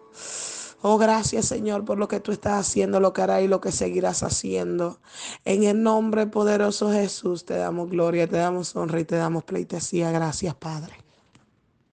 Oh, 0.86 0.98
gracias 0.98 1.46
Señor 1.46 1.86
por 1.86 1.96
lo 1.96 2.08
que 2.08 2.20
tú 2.20 2.30
estás 2.30 2.60
haciendo, 2.60 3.00
lo 3.00 3.14
que 3.14 3.22
harás 3.22 3.42
y 3.42 3.48
lo 3.48 3.58
que 3.58 3.72
seguirás 3.72 4.22
haciendo. 4.22 5.00
En 5.46 5.64
el 5.64 5.82
nombre 5.82 6.26
poderoso 6.26 6.92
Jesús 6.92 7.46
te 7.46 7.54
damos 7.54 7.88
gloria, 7.88 8.28
te 8.28 8.36
damos 8.36 8.76
honra 8.76 9.00
y 9.00 9.04
te 9.06 9.16
damos 9.16 9.44
pleitesía. 9.44 10.10
Gracias 10.10 10.54
Padre. 10.54 11.03